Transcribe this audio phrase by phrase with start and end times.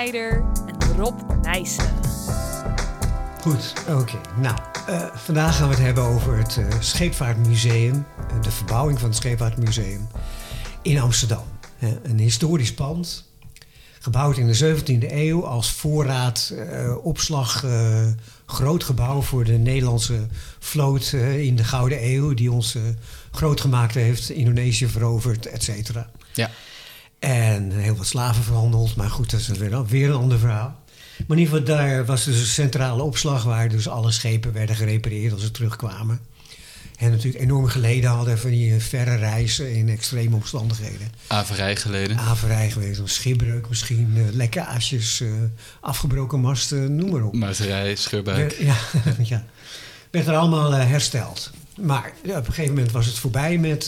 [0.00, 1.90] Snijder en Rob Nijssen.
[3.40, 4.20] Goed, oké.
[4.40, 9.08] Nou, eh, vandaag gaan we het hebben over het uh, Scheepvaartmuseum, uh, de verbouwing van
[9.08, 10.08] het Scheepvaartmuseum
[10.82, 11.42] in Amsterdam.
[12.02, 13.28] een historisch pand,
[13.98, 16.54] gebouwd in de 17e eeuw als voorraad,
[17.02, 17.64] opslag,
[18.46, 20.26] groot gebouw voor de Nederlandse
[20.58, 22.76] vloot in de Gouden Eeuw, die ons
[23.30, 26.10] groot gemaakt heeft, Indonesië veroverd, et cetera.
[26.32, 26.50] Ja.
[27.20, 30.78] En heel wat slaven verhandeld, maar goed, dat is weer, weer een ander verhaal.
[31.26, 34.76] Maar in ieder geval, daar was dus een centrale opslag waar dus alle schepen werden
[34.76, 36.20] gerepareerd als ze terugkwamen.
[36.96, 41.12] En natuurlijk enorm geleden hadden van die verre reizen in extreme omstandigheden.
[41.26, 42.18] Averij geleden.
[42.18, 45.32] Averij geweest, een schipbreuk misschien, uh, lekkages, uh,
[45.80, 47.34] afgebroken masten, noem maar op.
[47.34, 48.52] Muiterij, scheurbuik.
[48.52, 48.76] Ja,
[49.22, 49.44] ja,
[50.10, 51.50] werd er allemaal hersteld.
[51.80, 53.86] Maar ja, op een gegeven moment was het voorbij met,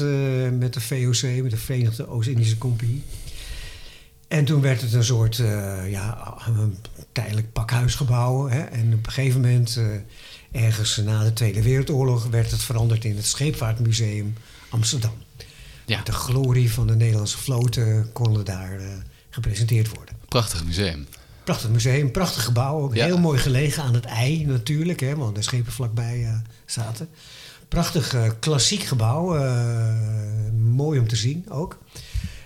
[0.59, 3.03] met de VOC, met de Verenigde Oost-Indische Compagnie.
[4.33, 6.77] En toen werd het een soort uh, ja, een
[7.13, 8.49] tijdelijk pakhuisgebouw.
[8.49, 8.61] Hè.
[8.61, 13.17] En op een gegeven moment, uh, ergens na de Tweede Wereldoorlog, werd het veranderd in
[13.17, 14.35] het Scheepvaartmuseum
[14.69, 15.13] Amsterdam.
[15.87, 16.01] Ja.
[16.05, 18.87] De glorie van de Nederlandse vloten konden daar uh,
[19.31, 20.15] gepresenteerd worden.
[20.29, 21.07] Prachtig museum.
[21.45, 22.81] Prachtig museum, prachtig gebouw.
[22.81, 23.05] Ook Ja.
[23.05, 27.09] heel mooi gelegen aan het ei natuurlijk, hè, want de schepen vlakbij zaten.
[27.69, 29.35] Prachtig klassiek gebouw,
[30.53, 31.79] mooi om te zien ook.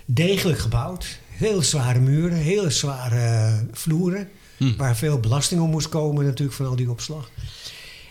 [0.05, 4.29] Degelijk gebouwd, heel zware muren, hele zware vloeren.
[4.57, 4.75] Hm.
[4.75, 7.29] Waar veel belasting om moest komen natuurlijk van al die opslag.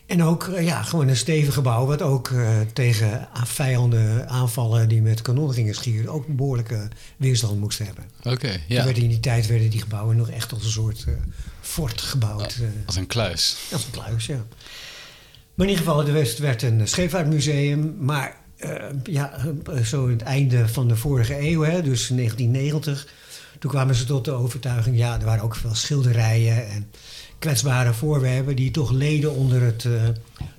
[0.07, 5.03] En ook uh, ja, gewoon een stevig gebouw wat ook uh, tegen vijanden aanvallen die
[5.03, 6.09] met kanonnen gingen schieten...
[6.09, 8.05] ook een behoorlijke weerstand moest hebben.
[8.19, 8.85] Oké, okay, ja.
[8.85, 11.15] Werden in die tijd werden die gebouwen nog echt als een soort uh,
[11.61, 12.59] fort gebouwd.
[12.87, 13.57] als een kluis.
[13.73, 14.47] Als een kluis, ja.
[15.55, 18.37] Maar in ieder geval, het werd een scheepvaartmuseum, maar
[19.05, 19.39] ja,
[19.85, 23.07] zo in het einde van de vorige eeuw, hè, dus 1990,
[23.59, 26.91] toen kwamen ze tot de overtuiging, ja, er waren ook veel schilderijen en
[27.39, 30.03] kwetsbare voorwerpen die toch leden onder het, uh,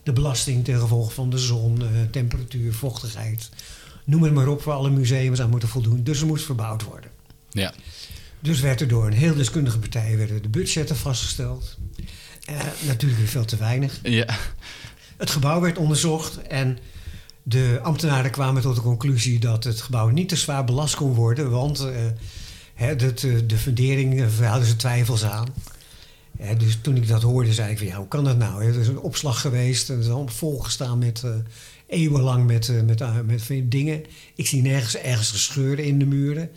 [0.03, 3.49] de belasting ten gevolge van de zon, uh, temperatuur, vochtigheid.
[4.03, 6.03] Noem het maar op, waar alle museums aan moeten voldoen.
[6.03, 7.09] Dus er moest verbouwd worden.
[7.49, 7.73] Ja.
[8.39, 11.77] Dus werd er door een heel deskundige partij werden de budgetten vastgesteld.
[12.87, 13.99] natuurlijk weer veel te weinig.
[14.03, 14.37] Ja.
[15.17, 16.77] Het gebouw werd onderzocht en
[17.49, 21.49] de ambtenaren kwamen tot de conclusie dat het gebouw niet te zwaar belast kon worden,
[21.49, 21.89] want uh,
[22.73, 25.47] hè, dat, uh, de fundering uh, hadden ze twijfels aan.
[26.57, 28.63] Dus toen ik dat hoorde, zei ik van ja, hoe kan dat nou?
[28.63, 31.23] Er is een opslag geweest, het is allemaal volgestaan met
[31.87, 34.03] eeuwenlang met, met, met, dingen.
[34.35, 36.49] Ik zie nergens ergens gescheuren in de muren.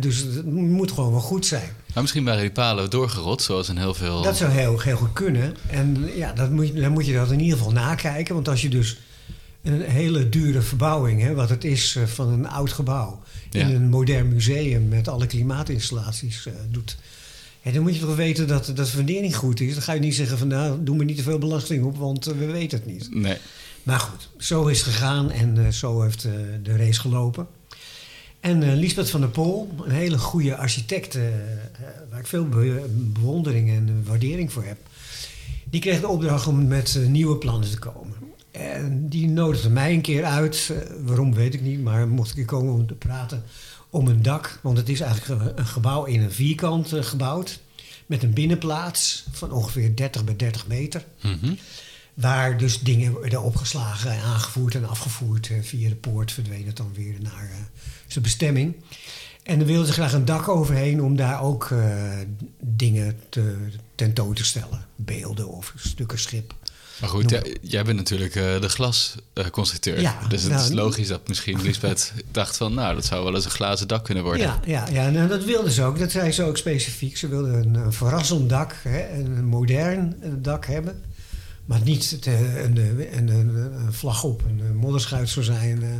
[0.00, 1.70] Dus het moet gewoon wel goed zijn.
[1.94, 4.22] Maar misschien waren die palen doorgerot, zoals in heel veel.
[4.22, 5.56] Dat zou heel, heel goed kunnen.
[5.66, 8.34] En ja, dat moet, dan moet je dat in ieder geval nakijken.
[8.34, 8.98] Want als je dus
[9.62, 13.66] een hele dure verbouwing, hè, wat het is uh, van een oud gebouw, Ja.
[13.66, 16.96] in een modern museum met alle klimaatinstallaties uh, doet.
[17.62, 19.72] Ja, dan moet je toch weten dat, dat de fundering goed is.
[19.72, 22.28] Dan ga je niet zeggen van nou, doe me niet te veel belasting op, want
[22.28, 23.08] uh, we weten het niet.
[23.14, 23.36] Nee.
[23.82, 26.22] Maar goed, zo is het gegaan en zo heeft
[26.62, 27.46] de race gelopen.
[28.40, 31.18] En Lisbeth van der Pol, een hele goede architect,
[32.10, 34.78] waar ik veel be bewondering en waardering voor heb,
[35.64, 38.14] die kreeg de opdracht om met nieuwe plannen te komen.
[38.58, 40.68] En die nodigde mij een keer uit.
[40.72, 43.42] Uh, waarom weet ik niet, maar mocht ik hier komen om te praten
[43.90, 44.58] om een dak.
[44.62, 47.60] Want het is eigenlijk een gebouw in een vierkant uh, gebouwd.
[48.06, 51.04] Met een binnenplaats van ongeveer 30 bij 30 meter.
[51.22, 51.58] Mm -hmm.
[52.14, 55.48] Waar dus dingen werden opgeslagen en aangevoerd en afgevoerd.
[55.48, 57.50] Uh, via de poort verdween het dan weer naar
[58.06, 58.74] zijn bestemming.
[59.42, 61.74] En dan wilden ze graag een dak overheen om daar ook
[62.60, 63.56] dingen te,
[63.94, 64.86] tentoon te stellen.
[64.96, 66.54] Beelden of stukken schip.
[67.00, 69.96] Maar goed, jij, jij, bent natuurlijk uh, de glasconstructeur.
[69.96, 72.74] Uh, ja, dus het nou, is logisch dat misschien Lisbeth dacht van...
[72.74, 74.46] nou, dat zou wel eens een glazen dak kunnen worden.
[74.46, 75.98] Ja, ja, ja nou, dat wilden ze ook.
[75.98, 77.16] Dat zei ze ook specifiek.
[77.16, 81.02] Ze wilden een, een verrassend dak, hè, een modern dak hebben.
[81.64, 82.76] Maar niet te, een,
[83.16, 85.82] een, een, vlag op een modderschuit zou zijn...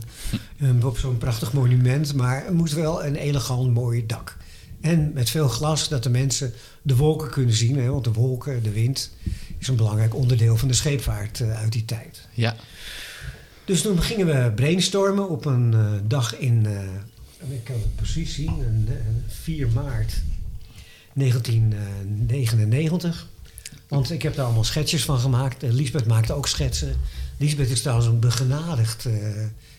[0.58, 2.14] Uh, op zo'n prachtig monument.
[2.14, 4.36] Maar het moest wel een elegant mooi dak.
[4.80, 6.52] En met veel glas, dat de mensen
[6.82, 7.78] de wolken kunnen zien.
[7.78, 9.10] Hè, want de wolken, de wind,
[9.58, 12.28] is een belangrijk onderdeel van de scheepvaart uh, uit die tijd.
[12.32, 12.56] Ja.
[13.64, 16.80] Dus toen gingen we brainstormen op een uh, dag in, uh,
[17.54, 18.88] ik kan het precies zien, een,
[19.26, 20.12] 4 maart
[21.12, 23.26] 1999.
[23.88, 25.62] Want ik heb daar allemaal schetsjes van gemaakt.
[25.62, 26.96] Lisbeth maakte ook schetsen.
[27.36, 29.08] Lisbeth is trouwens een begenadigd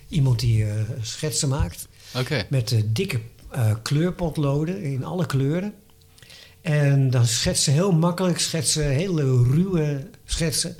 [0.07, 0.66] iemand die
[1.01, 1.88] schetsen maakt.
[2.16, 2.46] Oké.
[2.50, 3.19] Met dikke
[3.56, 5.74] uh, kleurpotloden in alle kleuren.
[6.62, 10.75] En dan schetsen heel makkelijk, schetsen hele ruwe schetsen.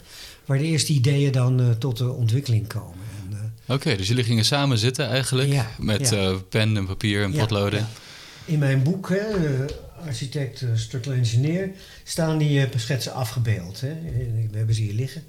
[0.46, 2.98] Waar de eerste ideeën dan uh, tot de ontwikkeling komen.
[3.32, 5.52] uh, Oké, okay, dus jullie gingen samen zitten eigenlijk?
[5.52, 6.34] Ja, met ja.
[6.50, 7.88] pen en papier en Ja, potloden?
[8.46, 9.26] In mijn boek, hè,
[10.06, 11.72] architect, eh, structural engineer,
[12.04, 13.82] staan die eh, schetsen afgebeeld.
[13.82, 13.94] Hè?
[14.52, 15.24] We hebben ze hier liggen.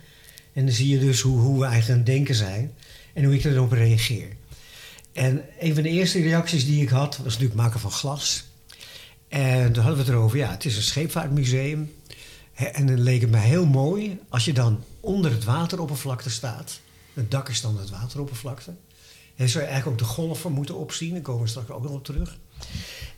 [0.53, 2.73] En dan zie je dus hoe, hoe we eigenlijk aan het denken zijn
[3.13, 4.29] en hoe ik erop reageer.
[5.13, 8.45] En een van de eerste reacties die ik had, was natuurlijk maken van glas.
[9.29, 11.95] En toen hadden we het erover, ja, het is een scheepvaartmuseum.
[12.55, 16.81] En dan leek het me heel mooi als je dan onder het wateroppervlakte staat.
[17.15, 18.75] Het dak is dan het wateroppervlakte.
[19.37, 21.13] En zou je eigenlijk ook de golven moeten opzien.
[21.13, 22.39] Daar komen we straks ook nog op terug.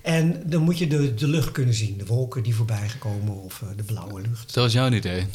[0.03, 1.99] En dan moet je de, de lucht kunnen zien.
[1.99, 4.55] De wolken die voorbij komen of eh, de blauwe lucht.
[4.55, 5.27] Dat was jouw idee.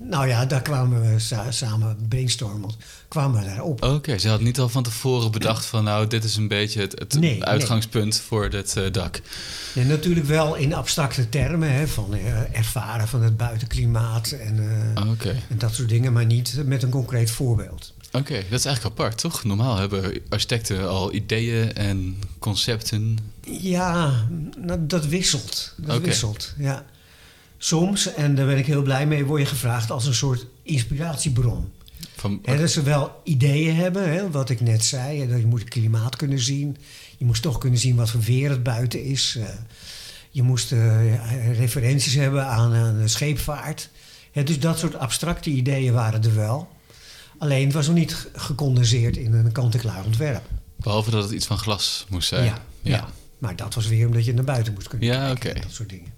[0.00, 2.76] Nou ja, daar kwamen we sa- samen brainstormend.
[3.08, 3.82] Kwamen we daarop.
[3.82, 6.98] Oké, ze had niet al van tevoren bedacht van nou, dit is een beetje het,
[6.98, 7.44] het Nee, nee.
[7.44, 9.20] uitgangspunt voor dit eh, dak.
[9.74, 11.72] Natuurlijk wel in abstracte termen.
[11.72, 14.60] Hè, van eh, ervaren van het buitenklimaat en,
[15.10, 16.12] Oké, en dat soort dingen.
[16.12, 17.94] Maar niet met een concreet voorbeeld.
[18.12, 19.44] Oké, dat is eigenlijk apart, toch?
[19.44, 23.18] Normaal hebben architecten al ideeën en concepten.
[23.60, 24.26] Ja,
[24.58, 25.74] nou, dat wisselt.
[25.76, 26.84] Dat wisselt, ja.
[27.58, 31.70] Soms, en daar ben ik heel blij mee, word je gevraagd als een soort inspiratiebron.
[32.16, 35.28] Van, Hè, dat ze wel ideeën hebben, hè, wat ik net zei.
[35.28, 36.76] Dat je moet het klimaat kunnen zien.
[37.16, 39.36] Je moest toch kunnen zien wat voor weer het buiten is.
[39.40, 39.48] eh.
[40.30, 43.88] je moest eh, referenties hebben aan, aan scheepvaart.
[44.44, 46.68] Dus dat soort abstracte ideeën waren er wel.
[47.38, 50.42] Alleen het was nog niet ge- gecondenseerd in een kant-en-klaar ontwerp.
[50.76, 52.44] behalve dat het iets van glas moest zijn.
[52.44, 53.08] ja, ja.
[53.38, 55.62] maar dat was weer omdat je naar buiten moest kunnen Ja, kijken.
[55.62, 56.12] Dat soort dingen.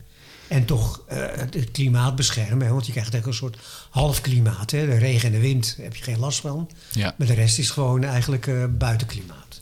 [0.49, 2.67] En toch eh, het, klimaat beschermen.
[2.67, 3.57] Hè, want je krijgt echt een soort
[3.91, 4.71] half klimaat.
[4.71, 4.87] Hè.
[4.87, 6.71] De regen en de wind heb je geen last van.
[6.93, 7.15] ja.
[7.19, 9.61] Maar de rest is gewoon eigenlijk eh, buitenklimaat.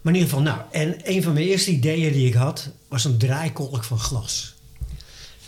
[0.00, 3.04] Maar in ieder geval, nou, en een van mijn eerste ideeën die ik had, was
[3.04, 4.54] een draaikolk van glas.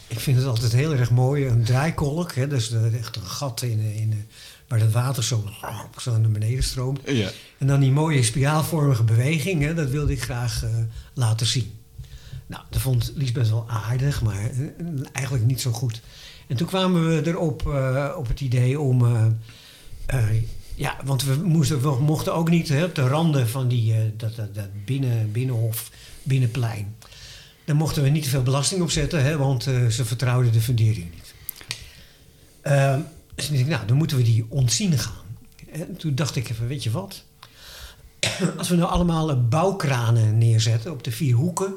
[0.06, 2.33] Ik vind het altijd heel erg mooi, een draaikolk.
[2.35, 4.27] Hè, is de- echt een gat in, in,
[4.69, 5.44] waar het water zo,
[6.00, 7.00] zo naar beneden stroomt.
[7.06, 7.31] ja.
[7.58, 10.70] En dan die mooie spiraalvormige beweging, hè, dat wilde ik graag eh,
[11.14, 11.72] laten zien.
[12.46, 16.00] Nou, dat vond Liesbeth wel aardig, maar eh, eigenlijk niet zo goed.
[16.46, 19.06] En toen kwamen we erop eh, op het idee om...
[20.75, 24.37] ja, want we, moesten, we mochten ook niet hè, op de randen van die, dat,
[24.37, 25.90] dat, dat binnen, binnenhof,
[26.22, 26.96] binnenplein...
[27.64, 31.10] Daar mochten we niet te veel belasting op zetten, hè, want ze vertrouwden de fundering
[31.14, 31.34] niet.
[33.34, 35.25] Dus dacht ik, nou, dan moeten we die ontzien gaan.
[35.72, 37.22] En toen dacht ik even, weet je wat?
[38.58, 41.75] Als we nou allemaal eh, bouwkranen neerzetten op de vier hoeken...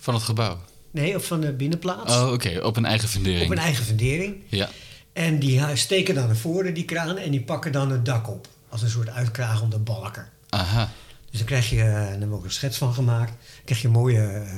[0.00, 0.58] Van het gebouw.
[0.90, 2.16] Nee, of van de binnenplaats.
[2.16, 3.44] Oh, oké, op een eigen fundering.
[3.44, 4.36] op een eigen fundering.
[4.48, 4.68] Ja.
[5.12, 8.28] En die eh, steken dan naar voren, die kranen, en die pakken dan het dak
[8.28, 8.48] op.
[8.68, 10.28] Als een soort uitkragende balken.
[10.48, 10.90] Aha.
[11.30, 13.32] Dus dan krijg je, eh, daar hebben we ook een schets van gemaakt,
[13.64, 14.52] krijg je mooie eh,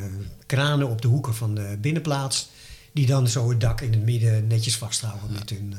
[0.47, 2.49] kranen op de hoeken van de binnenplaats,
[2.93, 5.75] die dan zo het dak in het midden netjes vasthouden met hun,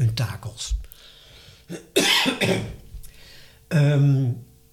[0.00, 0.76] hun takels.
[3.68, 4.22] Ehm,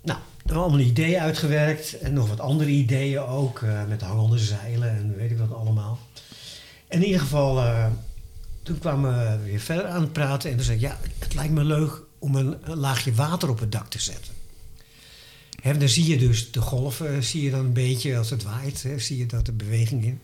[0.02, 4.40] nou, er waren allemaal ideeën uitgewerkt en nog wat andere ideeën ook, eh, met hangende
[4.40, 6.00] zeilen en weet ik wat allemaal.
[6.90, 7.86] In ieder geval, eh,
[8.64, 11.54] toen kwamen we weer verder aan het praten en toen zei ik, ja, het lijkt
[11.54, 14.34] me leuk om een, laagje water op het dak te zetten.
[15.62, 18.86] Hè, dan zie je dus de golven, zie je dan een beetje als het waait,
[18.98, 20.20] zie je dat de beweging in.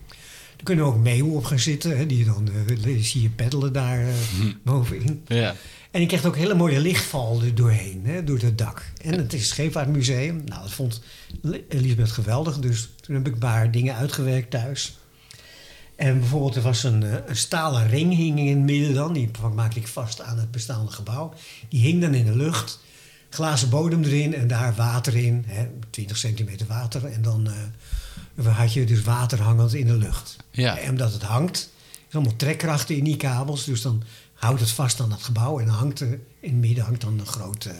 [0.56, 4.00] Er kunnen ook meeuwen op gaan zitten, hè, die dan eh, zie je peddelen daar
[4.00, 4.14] eh,
[4.64, 5.22] bovenin.
[5.26, 5.54] Ja.
[5.90, 8.92] En je krijgt ook hele mooie lichtval er doorheen, hè, door het dak.
[9.02, 10.42] En het is scheepvaartmuseum.
[10.44, 11.02] Nou, dat vond
[11.68, 14.98] Elisabeth geweldig, dus toen heb ik een paar dingen uitgewerkt thuis.
[15.96, 19.12] En bijvoorbeeld, er was een, eh, een stalen ring hing in het midden dan.
[19.12, 21.32] Die maakte ik vast aan het bestaande gebouw.
[21.68, 22.80] Die hing dan in de lucht.
[23.28, 25.44] Glazen bodem erin en daar water in.
[25.46, 27.04] Hè, 20 centimeter water.
[27.04, 27.48] En dan
[28.42, 30.36] had je dus water hangend in de lucht.
[30.50, 30.78] Ja.
[30.78, 31.70] En omdat het hangt,
[32.08, 33.64] is allemaal trekkrachten in die kabels.
[33.64, 34.02] Dus dan
[34.34, 35.58] houdt het vast aan het gebouw.
[35.58, 37.74] En dan hangt er, in het midden hangt dan een grote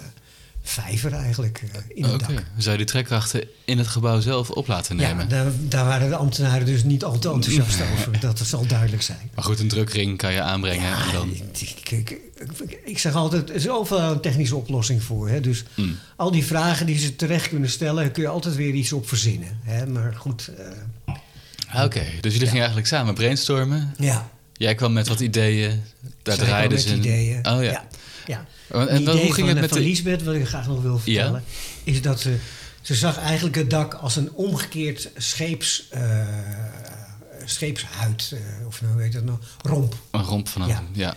[0.66, 2.42] vijver eigenlijk eh, in het dak.
[2.56, 5.28] Zou je die trekkrachten in het gebouw zelf op laten Ja, nemen?
[5.28, 8.20] daar, daar waren de ambtenaren dus niet al te enthousiast over.
[8.20, 9.30] Dat zal duidelijk zijn.
[9.34, 11.30] Maar goed, een drukring kan je aanbrengen en dan...
[11.58, 12.20] Ik, ik,
[12.84, 15.28] ik, zeg altijd, er is overal een technische oplossing voor.
[15.28, 15.40] Hè?
[15.40, 15.96] Dus Mm.
[16.16, 19.58] al die vragen die ze terecht kunnen stellen, kun je altijd weer iets op verzinnen.
[19.62, 19.86] Hè?
[19.86, 23.94] Maar goed, eh, Oké, dus jullie gingen eigenlijk samen brainstormen.
[23.98, 24.32] ja.
[24.56, 25.82] Jij kwam met wat ideeën.
[26.22, 26.88] Daar Zij draaiden ze...
[26.88, 27.36] met ideeën.
[27.36, 27.70] Oh ja.
[27.70, 27.84] ja.
[28.26, 28.46] Ja.
[28.68, 29.84] En, dan, hoe ging van, het eh, met van de...
[29.84, 31.44] Lisbeth, wat ik graag nog wil vertellen,
[31.84, 32.36] is dat ze,
[32.80, 36.26] ze zag eigenlijk het dak als een omgekeerd scheeps, eh,
[37.44, 39.94] scheepshuid, eh, of nou weet dat nou, romp.
[40.10, 40.68] Een romp van een...
[40.68, 40.82] Ja.
[40.92, 41.16] Ja.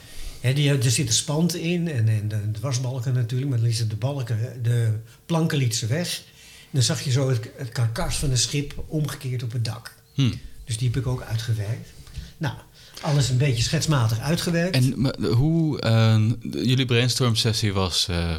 [0.53, 3.95] Die, er zitten spanten in en, en de, wasbalken natuurlijk, maar dan liet ze de
[3.95, 4.93] balken, de
[5.25, 6.21] planken liet ze weg.
[6.61, 9.93] En dan zag je zo het, het karkas van een schip omgekeerd op het dak.
[10.13, 10.33] Hm.
[10.65, 11.89] Dus die heb ik ook uitgewerkt.
[12.37, 12.55] Nou,
[13.01, 14.75] alles een beetje schetsmatig uitgewerkt.
[14.75, 15.79] En hoe...
[15.79, 18.35] eh, jullie brainstorm sessie was eh,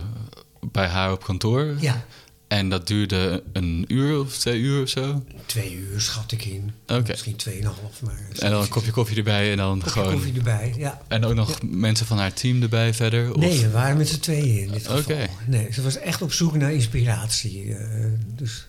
[0.72, 1.74] bij haar op kantoor.
[1.80, 2.04] ja,
[2.48, 5.24] En dat duurde een uur of twee uur of zo?
[5.46, 6.72] Twee uur schat ik in.
[6.86, 7.10] Oké.
[7.10, 8.02] Misschien tweeënhalf.
[8.02, 10.12] Maar En dan een kopje koffie erbij en dan Kopje gewoon...
[10.12, 11.00] koffie erbij, ja.
[11.08, 13.34] En ook nog mensen van haar team erbij verder?
[13.34, 13.40] Of?
[13.40, 14.98] Nee, we waren met z'n tweeën in dit geval.
[14.98, 15.26] Oké.
[15.46, 17.74] Nee, ze was echt op zoek naar inspiratie.
[17.74, 18.04] eh,
[18.36, 18.66] dus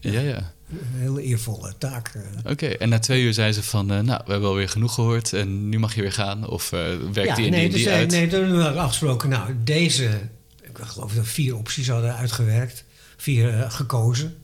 [0.00, 0.52] Ja, ja.
[0.72, 2.08] Een hele eervolle taak.
[2.14, 2.50] eh.
[2.52, 3.90] Oké, en na twee uur zei ze van...
[3.92, 6.48] eh, nou, we hebben alweer genoeg gehoord en nu mag je weer gaan.
[6.48, 6.80] Of eh
[7.12, 8.10] werkt die en die nee, die dus, uit?
[8.10, 9.28] nee, toen hebben we afgesproken.
[9.28, 10.04] Nou, deze,
[10.62, 12.84] ik geloof dat we vier opties hadden uitgewerkt.
[13.16, 14.36] Vier gekozen.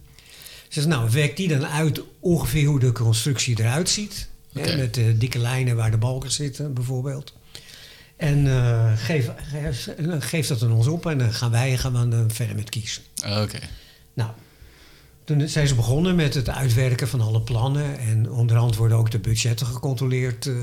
[0.68, 4.28] Ze zei, nou, werk die dan uit ongeveer hoe de constructie eruit ziet.
[4.52, 7.32] Hè, met de dikke lijnen waar de balken zitten, bijvoorbeeld.
[8.16, 8.46] En
[8.96, 12.56] geef, geef, geef dat aan ons op en dan gaan wij gaan we dan verder
[12.56, 13.02] met kiezen.
[13.24, 13.58] Oké.
[14.14, 14.30] Nou,
[15.28, 17.98] toen zijn ze begonnen met het uitwerken van alle plannen.
[17.98, 20.46] En onderhand worden ook de budgetten gecontroleerd.
[20.46, 20.54] eh,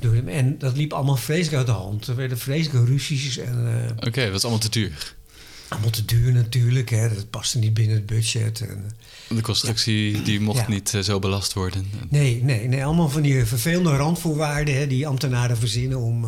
[0.00, 0.28] door hem.
[0.28, 2.06] En dat liep allemaal vreselijk uit de hand.
[2.06, 5.14] Er werden vreselijke ruzies en eh, Oké, dat was allemaal te duur.
[5.68, 6.90] allemaal te duur natuurlijk.
[6.90, 7.14] Hè.
[7.14, 8.60] Dat paste niet binnen het budget.
[8.60, 8.84] En,
[9.28, 10.68] eh, De constructie die mocht Ja.
[10.68, 11.86] niet zo belast worden.
[12.08, 16.26] nee, nee, nee, allemaal van die vervelende randvoorwaarden hè, die ambtenaren verzinnen om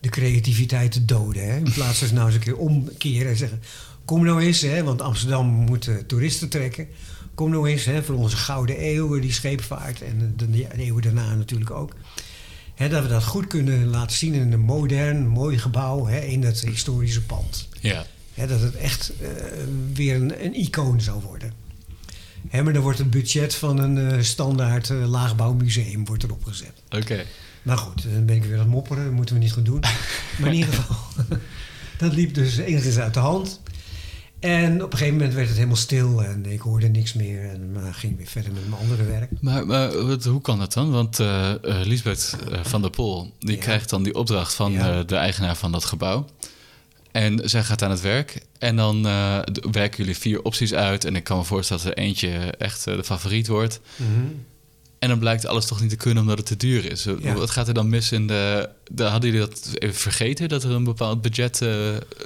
[0.00, 1.44] de creativiteit te doden.
[1.50, 1.56] Hè.
[1.56, 3.60] In plaats van ze nou eens een keer omkeren en zeggen:
[4.04, 6.88] Kom nou eens, hè, want Amsterdam moet eh, toeristen trekken.
[7.34, 11.34] Kom nou eens hè, voor onze gouden eeuwen, die scheepvaart en de, de eeuwen daarna
[11.34, 11.92] natuurlijk ook.
[12.74, 16.40] Hè, dat we dat goed kunnen laten zien in een modern, mooi gebouw hè, in
[16.40, 17.68] dat historische pand.
[17.80, 18.06] Ja.
[18.34, 19.28] Hè, dat het echt eh,
[19.92, 21.52] weer een, een icoon zou worden.
[22.48, 26.72] Hè, maar dan wordt het budget van een eh, standaard eh, laagbouwmuseum wordt erop gezet.
[26.90, 27.24] Oké.
[27.62, 29.04] Maar goed, dan ben ik weer aan het mopperen.
[29.04, 29.80] Dat moeten we niet gaan doen.
[30.38, 30.96] Maar in ieder geval,
[31.98, 33.60] dat liep dus enigszins uit de hand.
[34.44, 37.44] En op een gegeven moment werd het helemaal stil en ik hoorde niks meer.
[37.50, 39.30] En maar ging weer verder met mijn andere werk.
[39.40, 40.90] Maar, maar wat- hoe kan dat dan?
[40.90, 43.60] Want eh, Lisbeth eh, van der Pol, die Ja.
[43.62, 45.02] krijgt dan die opdracht van Ja.
[45.02, 46.26] de eigenaar van dat gebouw.
[47.12, 48.40] En zij gaat aan het werk.
[48.58, 49.02] En dan
[49.70, 51.04] werken jullie vier opties uit.
[51.04, 53.80] En ik kan me voorstellen dat er eentje echt de favoriet wordt.
[55.04, 57.06] En dan blijkt alles toch niet te kunnen omdat het te duur is.
[57.20, 57.34] Ja.
[57.34, 59.02] Wat gaat er dan mis in de, de...
[59.02, 60.48] Hadden jullie dat even vergeten?
[60.48, 61.68] Dat er een bepaald budget eh,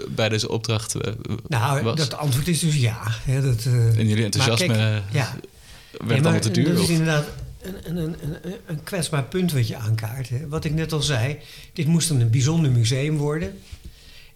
[0.08, 1.12] bij deze opdracht eh,
[1.48, 1.96] Nou, was?
[1.96, 2.98] dat antwoord is dus ja.
[3.24, 5.36] Hè, dat, eh, en jullie enthousiasme kijk, werd ja.
[5.90, 6.74] het Nee, maar te duur?
[6.74, 7.26] Dat is inderdaad
[7.62, 10.28] een, een, een, een, kwetsbaar punt wat je aankaart.
[10.28, 10.48] Hè.
[10.48, 11.38] Wat ik net al zei,
[11.72, 13.58] dit moest een bijzonder museum worden.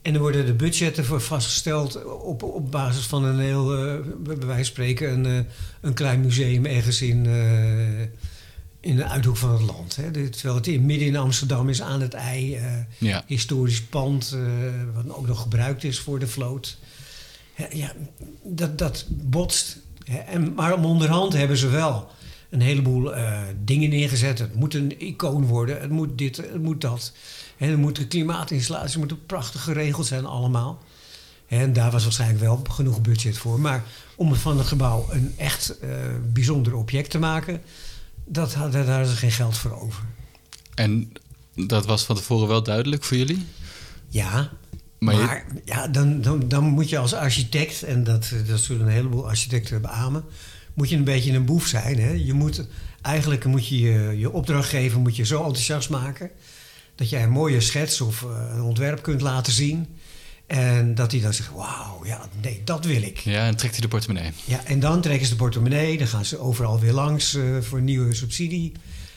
[0.02, 4.36] En er worden de budgetten voor vastgesteld op, op basis van een heel, eh, bij
[4.36, 5.46] wijze van spreken, een,
[5.80, 7.26] een klein museum ergens in,
[8.82, 9.96] in de uithoek van het land.
[9.96, 10.30] Hè.
[10.30, 12.64] Terwijl het in, midden in Amsterdam is, aan het ei, eh,
[12.98, 13.24] Ja.
[13.26, 14.40] historisch pand, eh,
[14.94, 16.78] wat ook nog gebruikt is voor de vloot.
[17.54, 17.92] Hè, Ja,
[18.42, 19.78] dat, dat botst.
[20.04, 20.18] Hè.
[20.18, 22.10] En, maar om onderhand hebben ze wel
[22.50, 24.38] een heleboel eh, dingen neergezet.
[24.38, 27.12] Het moet een icoon worden, het moet dit, het moet dat.
[27.56, 30.82] En er moeten klimaatinstallaties, er moeten prachtig geregeld zijn allemaal.
[31.48, 33.60] En daar was waarschijnlijk wel genoeg budget voor.
[33.60, 33.84] Maar
[34.16, 35.78] om van het gebouw een echt
[36.32, 37.62] bijzonder object te maken,
[38.24, 40.02] dat, daar hadden ze geen geld voor over.
[40.74, 41.12] En
[41.54, 43.46] dat was van tevoren wel duidelijk voor jullie?
[44.08, 44.50] Ja,
[44.98, 48.92] Maar ja, dan, dan, dan moet je als architect, en dat, eh, dat zullen een
[48.92, 50.24] heleboel architecten beamen,
[50.74, 51.98] moet je een beetje een boef zijn.
[51.98, 52.10] Hè?
[52.10, 52.66] Je moet,
[53.00, 56.30] eigenlijk moet je, je je opdrachtgever moet je zo enthousiast maken
[56.94, 59.86] dat jij een mooie schets of eh, een ontwerp kunt laten zien.
[60.46, 63.18] En dat hij dan zegt, wauw, ja, nee, dat wil ik.
[63.18, 64.30] Ja, en trekt hij de portemonnee.
[64.44, 67.78] Ja, en dan trekken ze de portemonnee, dan gaan ze overal weer langs eh, voor
[67.78, 68.72] een nieuwe subsidie.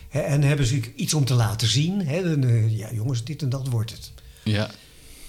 [0.10, 2.08] Hè, en hebben ze iets om te laten zien.
[2.08, 2.24] Hè?
[2.24, 4.12] Dan, eh, ja, jongens, dit en dat wordt het.
[4.44, 4.70] Ja,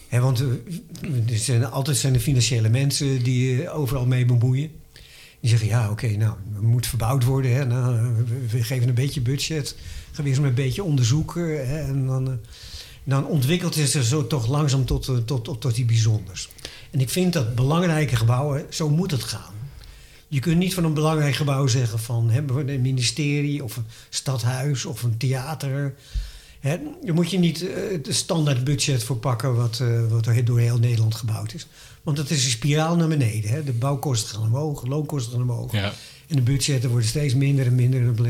[0.08, 4.70] Hè, want eh, er zijn, altijd zijn er financiële mensen die overal mee bemoeien.
[5.40, 7.54] Die zeggen, ja, oké, nou, het moet verbouwd worden.
[7.54, 8.14] Hè, nou,
[8.50, 9.76] we, geven een beetje budget.
[10.12, 11.68] Gaan we eens een beetje onderzoeken.
[11.68, 12.38] Hè, en dan,
[13.06, 16.48] dan ontwikkelt het zich zo toch langzaam tot, eh, tot, tot, tot die bijzonders.
[16.90, 19.54] En ik vind dat belangrijke gebouwen, zo moet het gaan.
[20.28, 24.84] Je kunt niet van een belangrijk gebouw zeggen van hè, een ministerie of een stadhuis
[24.84, 25.94] of een theater.
[26.60, 30.44] Hè, daar moet je niet eh, het standaard budget voor pakken wat, eh, wat er
[30.44, 31.66] door heel Nederland gebouwd is.
[32.02, 33.50] Want dat is een spiraal naar beneden.
[33.50, 33.64] Hè.
[33.64, 35.72] De bouwkosten gaan omhoog, de loonkosten gaan omhoog.
[35.72, 35.92] ja.
[36.26, 38.00] En de budgetten worden steeds minder en minder.
[38.00, 38.26] En dan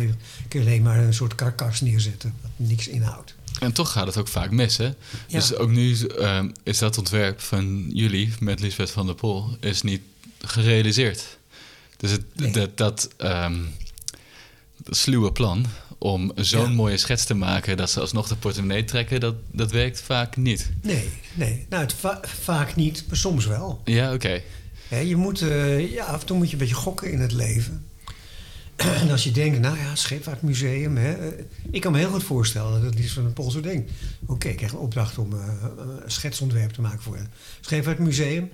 [0.48, 3.34] kun je alleen maar een soort karkas neerzetten wat niks inhoudt.
[3.60, 4.84] En toch gaat het ook vaak mis, hè?
[4.84, 4.94] Ja.
[5.28, 9.82] Dus ook nu ehm, is dat ontwerp van jullie met Lisbeth van der Pol is
[9.82, 10.00] niet
[10.40, 11.38] gerealiseerd.
[11.96, 12.50] Dus het, Nee.
[12.52, 13.56] dat, dat, ehm,
[14.76, 15.66] dat sluwe plan
[15.98, 16.68] om zo'n Ja.
[16.68, 20.70] mooie schets te maken dat ze alsnog de portemonnee trekken, dat, dat werkt vaak niet.
[20.82, 21.66] Nee, nee.
[21.68, 23.80] Nou, het va- vaak niet, maar soms wel.
[23.84, 24.40] Ja, oké.
[25.04, 27.84] Je moet, eh, ja, af en toe moet je een beetje gokken in het leven.
[29.00, 30.96] En als je denkt, nou ja, scheepvaartmuseum.
[30.96, 33.90] Hè, eh, ik kan me heel goed voorstellen dat iets van een Pool zo denkt.
[34.26, 37.28] Oké, ik krijg een opdracht om eh, een schetsontwerp te maken voor een
[37.60, 38.50] scheepvaartmuseum.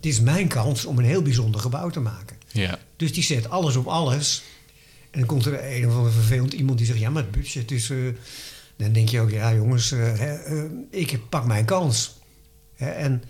[0.00, 2.36] dit is mijn kans om een heel bijzonder gebouw te maken.
[2.52, 2.78] Ja.
[2.96, 4.42] Dus die zet alles op alles.
[5.10, 7.70] En dan komt er een of ander vervelend iemand die zegt: Ja, maar het budget
[7.70, 7.90] is.
[7.90, 7.96] eh,
[8.76, 9.94] dan denk je ook: Ja, jongens,
[10.90, 12.14] ik pak mijn kans.
[12.76, 13.22] En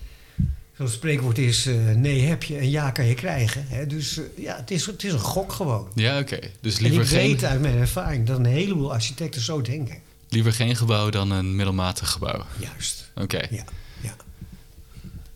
[0.85, 3.65] het spreekwoord is: eh, nee heb je en ja kan je krijgen.
[3.69, 5.89] Hè, dus eh, ja, het is, het is een gok gewoon.
[5.95, 6.39] Ja, oké.
[6.61, 9.99] Dus En liever ik weet geen, uit mijn ervaring dat een heleboel architecten zo denken.
[10.29, 12.45] liever geen gebouw dan een middelmatig gebouw.
[12.59, 13.11] Juist.
[13.15, 13.47] Oké.
[13.51, 13.65] Ja,
[14.01, 14.17] ja.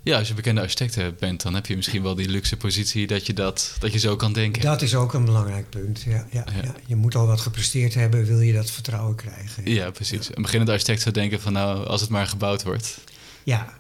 [0.02, 3.26] Ja, als je bekende architect bent, dan heb je misschien wel die luxe positie dat
[3.26, 4.62] je, dat, dat je zo kan denken.
[4.62, 6.02] Dat is ook een belangrijk punt.
[6.02, 6.62] Ja, ja, Ja.
[6.62, 6.74] ja.
[6.86, 9.70] Je moet al wat gepresteerd hebben, wil je dat vertrouwen krijgen.
[9.70, 10.28] Ja, precies.
[10.36, 12.98] Een beginnende architect zou denken van nou, als het maar gebouwd wordt.
[13.44, 13.79] Ja,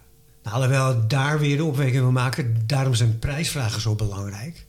[0.50, 4.64] alhoewel daar weer de opmerking wil maken, daarom zijn prijsvragen zo belangrijk.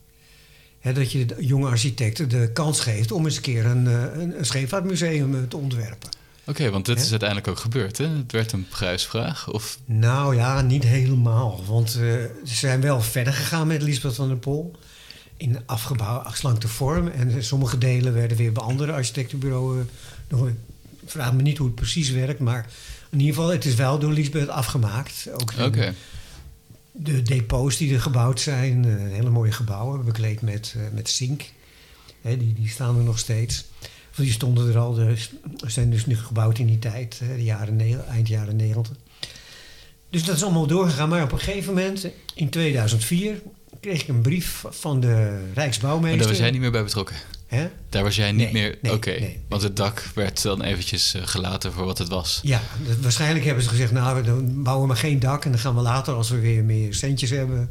[0.93, 4.37] Dat je de jonge architecten de kans geeft om eens een keer een, eh, een,
[4.37, 6.09] een scheepvaartmuseum eh, te ontwerpen.
[6.45, 8.07] Oké, want dit is uiteindelijk ook gebeurd, hè?
[8.07, 9.51] Het werd een prijsvraag.
[9.51, 11.63] Of, Nou ja, niet helemaal.
[11.67, 12.01] Want eh,
[12.45, 14.75] ze zijn wel verder gegaan met Lisbeth van der Pol.
[15.37, 17.07] In afgebouw, afslankte vorm.
[17.07, 19.85] En sommige delen werden weer bij andere architectenbureaus.
[20.27, 22.39] nog- Ik vraag me niet hoe het precies werkt.
[22.39, 22.65] Maar
[23.11, 25.27] in ieder geval, het is wel door Lisbeth afgemaakt.
[25.33, 25.61] Ook de-
[26.91, 31.43] de depots die er gebouwd zijn, eh, hele mooie gebouwen, bekleed met, eh, met zink.
[32.21, 33.65] Hè, die, die staan er nog steeds.
[34.11, 35.15] Of die stonden er al, de,
[35.67, 38.93] zijn dus nu gebouwd in die tijd, hè, de jaren eind jaren negentig.
[40.09, 41.09] Dus dat is allemaal doorgegaan.
[41.09, 43.41] Maar op een gegeven moment, in 2004,
[43.79, 46.19] kreeg ik een brief van de maar Rijksbouwmeester.
[46.19, 47.15] daar was jij niet meer bij betrokken.
[47.51, 47.67] Hè?
[47.89, 48.77] Daar was jij niet Nee, meer...
[48.81, 49.39] nee, Oké, nee.
[49.47, 52.39] want het dak werd dan eventjes eh, gelaten voor wat het was.
[52.43, 52.61] Ja,
[53.01, 55.45] waarschijnlijk hebben ze gezegd, nou, dan bouwen we maar geen dak.
[55.45, 57.69] En dan gaan we later, als we weer meer centjes hebben...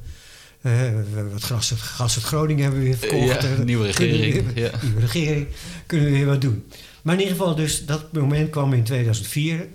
[0.61, 0.73] eh,
[1.13, 1.73] we- wat gas
[2.17, 3.43] uit Groningen hebben we weer verkocht.
[3.43, 4.71] Ja, eh, nieuwe kunnen we regering, ja.
[4.83, 5.47] Nieuwe regering,
[5.87, 6.65] kunnen we weer wat doen.
[7.03, 9.67] Maar in ieder geval, dus dat moment kwam in 2004.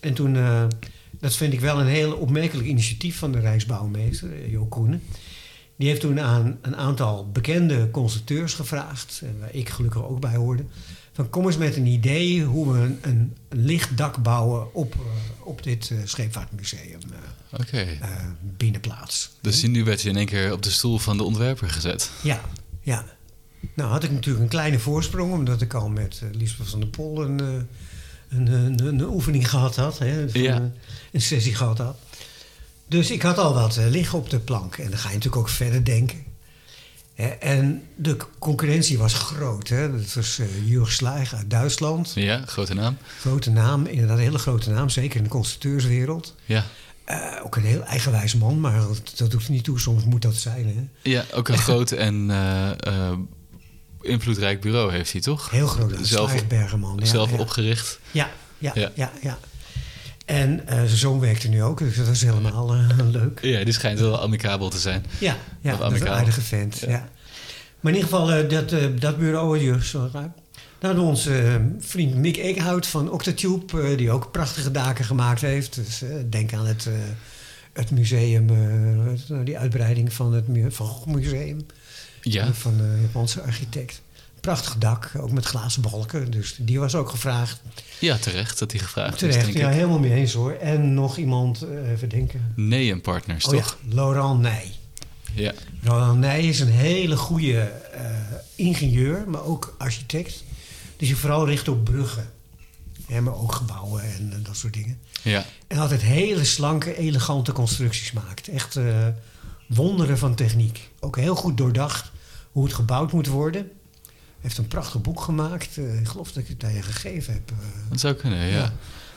[0.00, 0.36] En toen,
[1.20, 5.02] dat vind ik wel een heel opmerkelijk initiatief van de Rijksbouwmeester, Jo Koenen.
[5.80, 10.64] Die heeft toen aan een aantal bekende constructeurs gevraagd, waar ik gelukkig ook bij hoorde,
[11.12, 15.00] van kom eens met een idee hoe we een, een licht dak bouwen op, eh,
[15.46, 17.76] op dit eh, scheepvaartmuseum eh, Oké.
[17.76, 18.10] eh,
[18.56, 19.30] binnenplaats.
[19.40, 22.10] Dus nu werd je in één keer op de stoel van de ontwerper gezet.
[22.22, 22.40] Ja,
[22.80, 23.04] ja.
[23.74, 26.88] Nou had ik natuurlijk een kleine voorsprong, omdat ik al met uh, Lisbeth van der
[26.88, 27.48] Pol een, uh,
[28.28, 30.60] een, een, een, oefening gehad had, hè, Ja.
[30.60, 30.66] uh,
[31.12, 31.96] een sessie gehad had.
[32.90, 34.76] Dus ik had al wat uh, liggen op de plank.
[34.76, 36.24] En dan ga je natuurlijk ook verder denken.
[37.14, 39.68] Hè, en de concurrentie was groot.
[39.68, 39.90] Hè.
[39.96, 42.12] Dat was uh, Jurg Sluig uit Duitsland.
[42.14, 42.96] Ja, grote naam.
[43.20, 44.88] Grote naam, inderdaad een hele grote naam.
[44.88, 46.34] Zeker in de constructeurswereld.
[46.44, 46.64] Ja.
[47.10, 49.80] Uh, ook een heel eigenwijs man, maar dat, dat doet niet toe.
[49.80, 50.66] Soms moet dat zijn.
[50.66, 51.10] Hè.
[51.10, 53.12] Ja, ook een groot en uh,
[54.00, 55.50] invloedrijk bureau heeft hij, toch?
[55.50, 55.94] Heel groot.
[56.02, 56.96] Zelf, Bergerman.
[57.00, 57.36] Ja, zelf ja.
[57.36, 57.98] opgericht.
[58.10, 58.90] Ja, ja, ja.
[58.94, 59.38] ja, ja.
[60.30, 63.38] En uh, zijn zoon werkt er nu ook, dus dat is helemaal uh, leuk.
[63.42, 65.04] Ja, die schijnt wel amicabel te zijn.
[65.18, 66.78] Ja, ja dat is een aardige vent.
[66.78, 66.88] Ja.
[66.88, 67.08] ja.
[67.80, 70.30] Maar in ieder geval, uh, dat, dat bureau, sorry, daar
[70.80, 75.74] hadden onze vriend Mick Eekhout van Octatube, die ook prachtige daken gemaakt heeft.
[75.74, 76.88] Dus denk aan het,
[77.72, 78.46] het museum,
[79.44, 81.66] die uitbreiding van het Van Gogh Museum.
[82.22, 82.52] Ja.
[82.52, 84.02] Van de Japanse architect.
[84.40, 86.30] Prachtig dak, ook met glazen balken.
[86.30, 87.60] Dus die was ook gevraagd.
[87.98, 89.74] Ja, terecht dat hij gevraagd terecht, is, denk ja, ik.
[89.74, 90.52] helemaal mee eens hoor.
[90.52, 92.52] En nog iemand, uh, even denken.
[92.56, 93.78] Nee, en partners, oh, toch?
[93.82, 94.72] Ja, Laurent Nij.
[95.34, 95.52] Ja.
[95.80, 98.00] Laurent Nij is een hele goede uh,
[98.54, 100.44] ingenieur, maar ook architect.
[100.96, 102.30] Die zich vooral richt op bruggen.
[103.08, 104.98] Ja, maar ook gebouwen en, en, dat soort dingen.
[105.22, 105.44] Ja.
[105.66, 108.48] En altijd hele slanke, elegante constructies maakt.
[108.48, 109.06] Echt uh,
[109.68, 110.90] wonderen van techniek.
[111.00, 112.10] Ook heel goed doordacht
[112.52, 113.70] hoe het gebouwd moet worden
[114.40, 115.76] heeft een prachtig boek gemaakt.
[115.76, 117.50] Uh, ik geloof dat ik het aan je gegeven heb.
[117.50, 117.56] Uh,
[117.88, 118.46] dat zou kunnen, ja.
[118.46, 118.72] ja.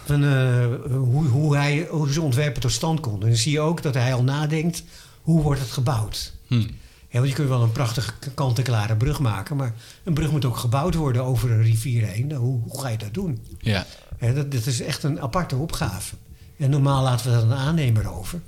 [0.05, 3.21] Van, uh, hoe, hoe, hij, hoe zijn ontwerpen tot stand komt.
[3.21, 4.83] En dan zie je ook dat hij al nadenkt,
[5.21, 6.33] hoe wordt het gebouwd?
[6.47, 6.67] Hm.
[7.13, 9.55] Ja, want je kunt wel een prachtige kant-en-klare brug maken...
[9.55, 12.27] maar een brug moet ook gebouwd worden over een rivier heen.
[12.27, 13.41] Nou, hoe, hoe, ga je dat doen?
[13.59, 13.85] Ja.
[14.19, 16.15] ja dat, dat is echt een aparte opgave.
[16.57, 18.39] En normaal laten we dat een aannemer over.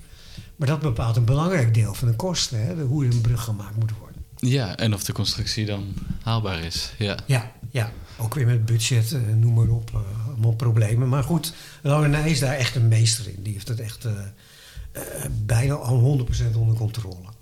[0.55, 2.65] Maar dat bepaalt een belangrijk deel van de kosten.
[2.65, 4.04] Hè, hoe een brug gemaakt moet worden.
[4.45, 6.93] Ja, en of de constructie dan haalbaar is.
[6.97, 7.91] Ja, ja, ja.
[8.17, 11.09] ook weer met budget, uh, noem maar op, uh, allemaal problemen.
[11.09, 13.43] Maar goed, Langenij is daar echt een meester in.
[13.43, 14.11] Die heeft het echt uh,
[15.45, 17.33] bijna al 100% onder controle.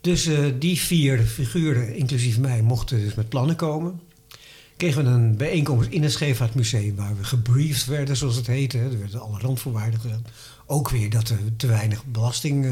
[0.00, 4.00] Dus die vier figuren, inclusief mij, mochten dus met plannen komen.
[4.76, 8.78] Kregen we een bijeenkomst in het Scheepvaartmuseum waar we gebriefd werden, zoals het heette.
[8.78, 10.00] Er werden alle randvoorwaarden.
[10.66, 12.66] Ook weer dat er te weinig belasting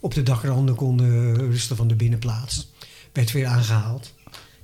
[0.00, 2.69] op de dakranden konden rusten van de binnenplaats.
[3.12, 4.12] Werd weer aangehaald.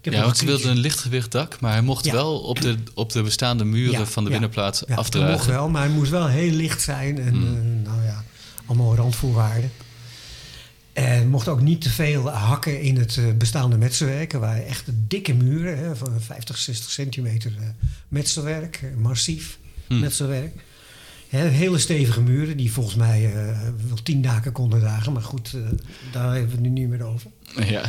[0.02, 2.12] Ja, want ze wilden een lichtgewicht dak, maar hij mocht ja.
[2.12, 5.28] wel op de, op de bestaande muren ja, van de binnenplaats ja, afdragen.
[5.28, 7.44] Hij mocht wel, maar hij moest wel heel licht zijn en mm.
[7.44, 8.24] uh, nou ja,
[8.66, 9.70] allemaal randvoorwaarden.
[10.92, 14.32] En mocht ook niet te veel hakken in het eh, bestaande metselwerk.
[14.32, 17.66] Er waren echt dikke muren hè, van 50, 60 centimeter eh,
[18.08, 18.80] metselwerk.
[18.82, 20.00] eh, Massief Hm.
[20.00, 20.54] metselwerk.
[21.28, 23.58] Hele stevige muren die volgens mij eh,
[23.88, 25.12] wel tien daken konden dragen.
[25.12, 25.60] Maar goed, eh,
[26.12, 27.30] daar hebben we het nu niet meer over.
[27.66, 27.82] Ja.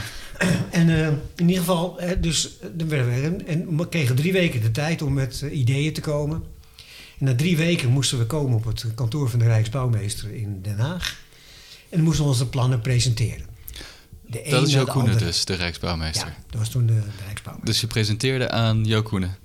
[0.72, 4.72] En eh, in ieder geval, dus dan werden we, en we kregen drie weken de
[4.72, 6.44] tijd om met ideeën te komen.
[7.20, 10.80] En na drie weken moesten we komen op het kantoor van de Rijksbouwmeester in Den
[10.80, 11.20] Haag.
[11.90, 13.46] En moesten we onze plannen presenteren.
[14.26, 15.26] De Dat is na Jo de Koenen andere.
[15.26, 16.28] dus, de Rijksbouwmeester.
[16.28, 17.74] Ja, dat was toen de, de Rijksbouwmeester.
[17.74, 19.38] Dus je presenteerde aan Jo Koenen.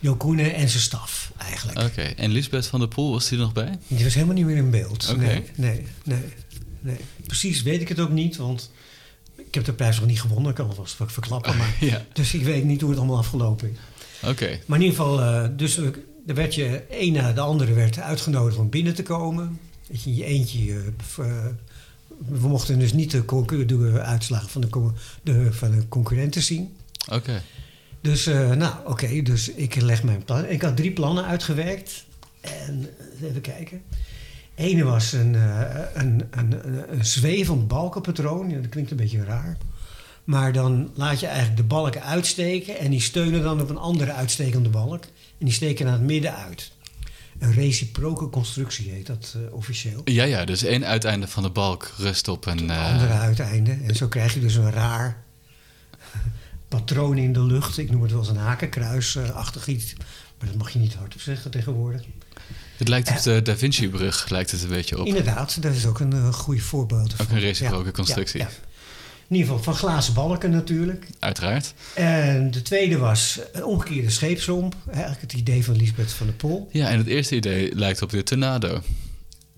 [0.00, 1.78] Jo Koenen en zijn staf eigenlijk.
[1.82, 2.00] Oké.
[2.02, 3.78] En Lisbeth van der Poel, was die er nog bij?
[3.88, 5.08] Die was helemaal niet meer in beeld.
[5.10, 5.18] Oké.
[5.24, 6.18] Nee, nee, nee,
[6.80, 6.96] nee.
[7.26, 8.70] Precies weet ik het ook niet, want
[9.36, 10.50] ik heb de prijs nog niet gewonnen.
[10.50, 11.56] Ik kan alvast ver- verklappen.
[11.58, 12.04] Maar, Ja.
[12.12, 13.76] Dus ik weet niet hoe het allemaal afgelopen is.
[14.28, 14.58] Oké.
[14.66, 18.56] Maar in ieder geval, eh, dus er werd je een na de andere werd uitgenodigd
[18.58, 19.58] om binnen te komen.
[19.88, 20.58] Dat je in je eentje.
[21.18, 21.44] eh, eh,
[22.28, 24.90] we mochten dus niet de, uitslagen van de,
[25.22, 26.74] de, van de concurrenten zien.
[27.12, 27.42] Oké.
[28.06, 30.44] Dus, eh, nou, oké, dus ik leg mijn plan.
[30.44, 32.04] Ik had drie plannen uitgewerkt.
[32.40, 32.88] En
[33.20, 33.82] eh, even kijken.
[34.54, 35.60] Ene was een, eh,
[35.94, 38.50] een, een, een, een zwevend balkenpatroon.
[38.50, 39.56] Ja, dat klinkt een beetje raar.
[40.24, 44.12] Maar dan laat je eigenlijk de balken uitsteken en die steunen dan op een andere
[44.12, 45.04] uitstekende balk.
[45.38, 46.70] En die steken naar het midden uit.
[47.38, 50.00] Een reciproke constructie heet dat officieel.
[50.04, 50.44] Ja, ja.
[50.44, 52.58] Dus één uiteinde van de balk rust op een...
[52.58, 53.78] Het eh, andere uiteinde.
[53.86, 55.24] En zo krijg je dus een raar
[56.68, 57.78] patroon in de lucht.
[57.78, 59.92] Ik noem het wel eens een hakenkruisachtig iets.
[60.38, 62.02] Maar dat mag je niet hardop zeggen tegenwoordig.
[62.76, 65.06] het lijkt op de Da Vinci-brug, lijkt het een beetje op.
[65.06, 67.14] Inderdaad, dat is ook een eh, goede voorbeeld.
[67.20, 68.40] Ook een reciproke Ja, constructie.
[68.40, 68.52] ja, ja.
[69.28, 71.06] In ieder geval van glazen balken natuurlijk.
[71.18, 71.74] Uiteraard.
[71.94, 74.74] En de tweede was een omgekeerde scheepsromp.
[74.90, 76.68] Eigenlijk het idee van Lisbeth van der Pol.
[76.72, 78.82] Ja, en het eerste idee lijkt op de Tornado.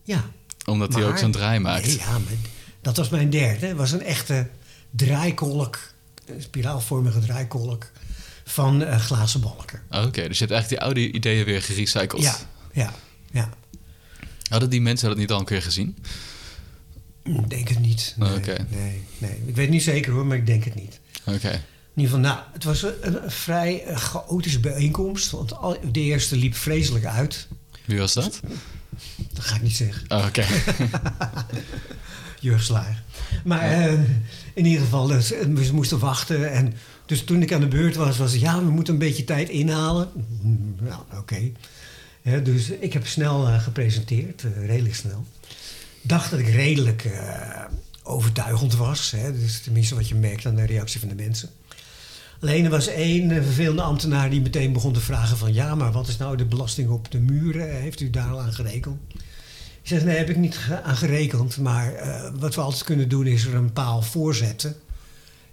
[0.03, 0.25] Ja.
[0.67, 1.87] Omdat hij ook zo'n draai maakt.
[1.87, 2.33] Nee, ja, maar
[2.81, 3.67] dat was mijn derde.
[3.67, 4.49] Het was een echte
[4.91, 5.79] draaikolk.
[6.39, 7.91] Spiraalvormige draaikolk
[8.45, 9.83] van eh, glazen balken.
[9.91, 12.23] Oké, dus je hebt eigenlijk die oude ideeën weer gerecycled.
[12.23, 12.37] Ja,
[12.73, 12.93] ja,
[13.31, 13.51] ja.
[14.49, 15.97] Hadden die mensen dat niet al een keer gezien?
[17.23, 18.15] Ik denk het niet.
[18.17, 18.67] Nee, Oké.
[18.69, 19.43] nee, nee.
[19.47, 21.01] Ik weet niet zeker hoor, maar ik denk het niet.
[21.25, 21.63] Oké.
[21.95, 25.31] In ieder geval, nou, het was een, een vrij eh, chaotische bijeenkomst.
[25.31, 27.49] Want al, de eerste liep vreselijk uit.
[27.85, 28.41] Wie was dat?
[29.33, 30.05] Dat ga ik niet zeggen.
[30.09, 30.47] Oh, Oké.
[32.41, 33.03] Jurg Slager.
[33.45, 33.93] Maar eh,
[34.55, 36.53] in ieder geval, dus, we moesten wachten.
[36.53, 36.75] En
[37.07, 38.41] dus toen ik aan de beurt was, was het...
[38.41, 40.09] ja, we moeten een beetje tijd inhalen.
[40.81, 41.53] Nou, oké.
[42.43, 45.27] Dus ik heb snel eh, gepresenteerd, eh, redelijk snel.
[46.03, 47.65] Dacht dat ik redelijk eh,
[48.03, 49.11] overtuigend was.
[49.11, 51.49] Hè, dus tenminste wat je merkt aan de reactie van de mensen.
[52.41, 55.53] Alleen er was één vervelende ambtenaar die meteen begon te vragen van...
[55.53, 57.81] ja, maar wat is nou de belasting op de muren?
[57.81, 59.01] Heeft u daar al aan gerekend?
[59.89, 61.59] Ik zeg, nee, heb ik niet ge- aan gerekend.
[61.59, 64.77] Maar eh, wat we altijd kunnen doen is er een paal voorzetten.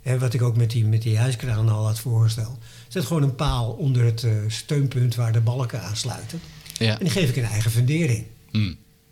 [0.01, 2.57] Hè, wat ik ook met die, met die huiskraan al had voorgesteld.
[2.87, 6.39] Zet gewoon een paal onder het eh, steunpunt waar de balken aansluiten.
[6.77, 6.91] Ja.
[6.93, 8.25] En die geef ik een eigen fundering.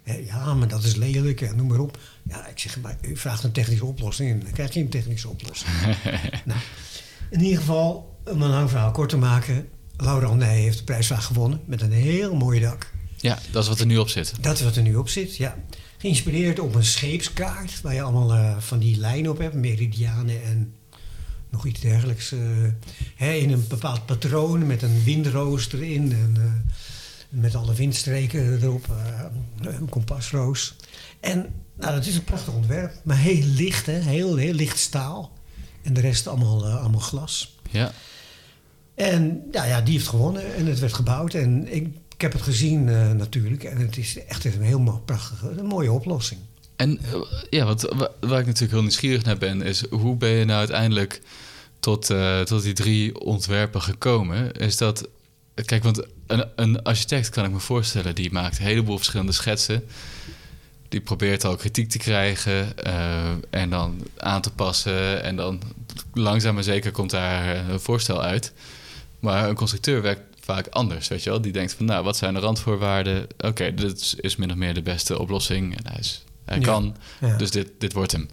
[0.03, 1.97] Hè, Ja, maar dat is lelijk en noem maar op.
[2.29, 5.29] Ja, ik zeg, maar u vraagt een technische oplossing en dan krijg je een technische
[5.29, 5.71] oplossing.
[6.45, 6.59] nou,
[7.29, 9.67] in ieder geval, om een lang verhaal kort te maken.
[9.97, 12.91] Laura Nij heeft de prijsvraag gewonnen met een heel mooi dak.
[13.23, 14.33] Ja, dat is wat er nu op zit.
[14.41, 15.57] Dat is wat er nu op zit, ja.
[15.97, 20.73] Geïnspireerd op een scheepskaart, waar je allemaal eh, van die lijnen op hebt, meridianen en
[21.49, 22.31] nog iets dergelijks.
[22.31, 22.39] eh,
[23.15, 26.71] hè, in een bepaald patroon met een windroos erin en eh,
[27.29, 28.87] met alle windstreken erop,
[29.61, 30.75] een kompasroos.
[31.19, 31.45] En
[31.77, 35.37] nou, dat is een prachtig ontwerp, maar heel licht, hè, heel, heel licht staal.
[35.81, 37.55] En de rest allemaal, allemaal glas.
[37.69, 37.91] Ja.
[38.95, 41.33] En nou ja, die heeft gewonnen en het werd gebouwd.
[41.33, 41.87] En ik
[42.23, 43.63] heb het gezien eh, natuurlijk.
[43.63, 46.39] En het is echt een heel prachtige, een mooie oplossing.
[46.75, 50.29] En eh, ja, wat, wa- waar ik natuurlijk heel nieuwsgierig naar ben, is hoe ben
[50.29, 51.21] je nou uiteindelijk
[51.79, 54.51] tot, eh, tot die drie ontwerpen gekomen?
[54.53, 55.07] Is dat,
[55.65, 59.83] kijk, want een, een architect kan ik me voorstellen, die maakt een heleboel verschillende schetsen.
[60.89, 62.83] Die probeert al kritiek te krijgen
[63.49, 65.23] en dan aan te passen.
[65.23, 65.61] En dan
[66.13, 68.53] langzaam maar zeker komt daar een voorstel uit.
[69.19, 71.41] Maar een constructeur werkt vaak anders, weet je wel.
[71.41, 73.27] Die denkt van, nou, wat zijn de randvoorwaarden?
[73.37, 75.77] Oké, dit is- min of meer de beste oplossing.
[75.77, 76.63] En hij, is, hij Ja.
[76.63, 77.37] kan, Ja.
[77.37, 78.29] dus dit, dit wordt hem.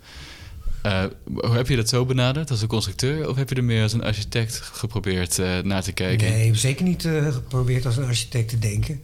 [0.82, 3.28] Eh, hoe heb je dat zo benaderd als een constructeur?
[3.28, 6.28] Of heb je er meer als een architect geprobeerd eh, naar te kijken?
[6.30, 9.00] Nee, ik heb zeker niet eh, geprobeerd als een architect te denken.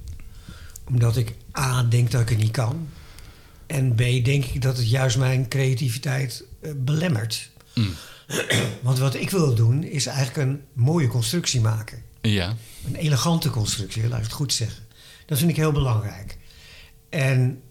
[0.88, 2.88] Omdat ik A, denk dat ik het niet kan.
[3.66, 6.45] En B, denk ik dat het juist mijn creativiteit
[6.77, 7.51] belemmert.
[7.75, 7.90] Mm.
[8.83, 12.03] Want wat ik wil doen, is eigenlijk een mooie constructie maken.
[12.32, 14.84] Ja, Een elegante constructie, laat ik het goed zeggen.
[15.26, 16.38] Dat vind ik heel belangrijk.
[17.08, 17.62] En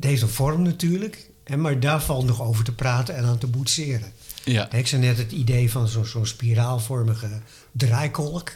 [0.00, 1.30] een vorm natuurlijk.
[1.56, 4.12] Maar daar valt nog over te praten en aan te boetseren.
[4.44, 4.72] Ja.
[4.72, 7.40] Ik zei net het idee van zo'n zo'n spiraalvormige
[7.72, 8.52] draaikolk.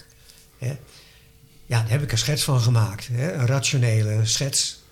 [0.59, 0.77] Hè.
[1.67, 3.09] Ja, daar heb ik een schets van gemaakt.
[3.13, 3.33] Hè.
[3.33, 4.83] Een rationele schets.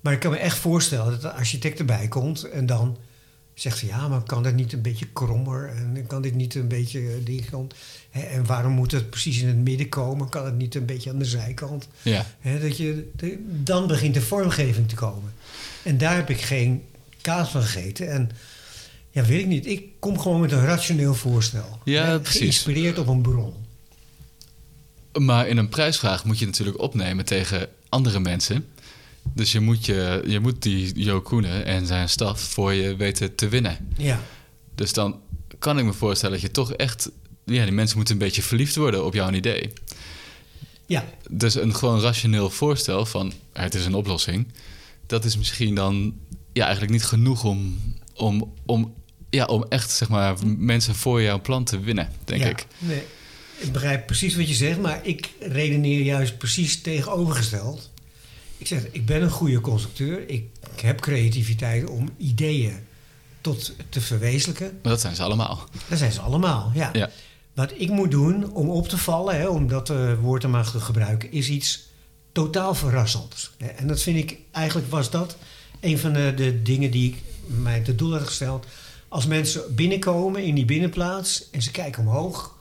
[0.00, 2.98] Maar ik kan me echt voorstellen dat de architect erbij komt en dan
[3.54, 3.88] zegt hij...
[3.90, 5.68] ja, maar kan dat niet een beetje krommer?
[5.68, 7.74] En kan dit niet een beetje eh, die kant?
[8.10, 10.28] Hè, en waarom moet het precies in het midden komen?
[10.28, 11.88] Kan het niet een beetje aan de zijkant?
[12.02, 12.26] Ja.
[12.40, 15.32] Hè, dat je, de- dan begint de vormgeving te komen.
[15.82, 16.82] En daar heb ik geen
[17.20, 18.10] kaas van gegeten.
[18.10, 18.30] En
[19.10, 19.66] ja, weet ik niet.
[19.66, 21.78] Ik kom gewoon met een rationeel voorstel.
[21.84, 22.38] Ja, precies.
[22.40, 23.52] Geïnspireerd op een bron.
[25.18, 28.66] Maar in een prijsvraag moet je natuurlijk opnemen tegen andere mensen.
[29.34, 33.34] Dus je moet, je, je moet die Jo Koenen en zijn staf voor je weten
[33.34, 33.88] te winnen.
[33.96, 34.20] Ja,
[34.74, 35.20] Dus dan
[35.58, 37.10] kan ik me voorstellen dat je toch echt...
[37.44, 39.72] Ja, die mensen moeten een beetje verliefd worden op jouw idee.
[40.86, 44.46] ja, Dus een gewoon rationeel voorstel van het is een oplossing...
[45.06, 46.14] dat is misschien dan
[46.52, 47.80] ja, eigenlijk niet genoeg om,
[48.14, 48.94] om, om,
[49.30, 52.48] ja, om echt zeg maar, mensen voor jouw plan te winnen, denk ja.
[52.48, 52.66] ik.
[52.78, 53.02] Nee,
[53.58, 57.91] ik begrijp precies wat je zegt, maar ik redeneer juist precies tegenovergesteld.
[58.62, 60.28] Ik zeg, ik ben een goede constructeur.
[60.28, 60.44] Ik
[60.80, 62.86] heb creativiteit om ideeën
[63.40, 64.78] tot te verwezenlijken.
[64.82, 65.68] Maar dat zijn ze allemaal.
[65.88, 66.90] Dat zijn ze allemaal, ja.
[66.92, 67.10] Ja.
[67.54, 71.32] Wat ik moet doen om op te vallen, hè, om dat eh, woord te gebruiken,
[71.32, 71.88] is iets
[72.32, 73.50] totaal verrassends.
[73.58, 73.66] Hè.
[73.66, 75.36] En dat vind ik, eigenlijk was dat
[75.80, 78.66] een van de, de dingen die ik mij te doel had gesteld.
[79.08, 82.56] Als mensen binnenkomen in die binnenplaats en ze kijken omhoog,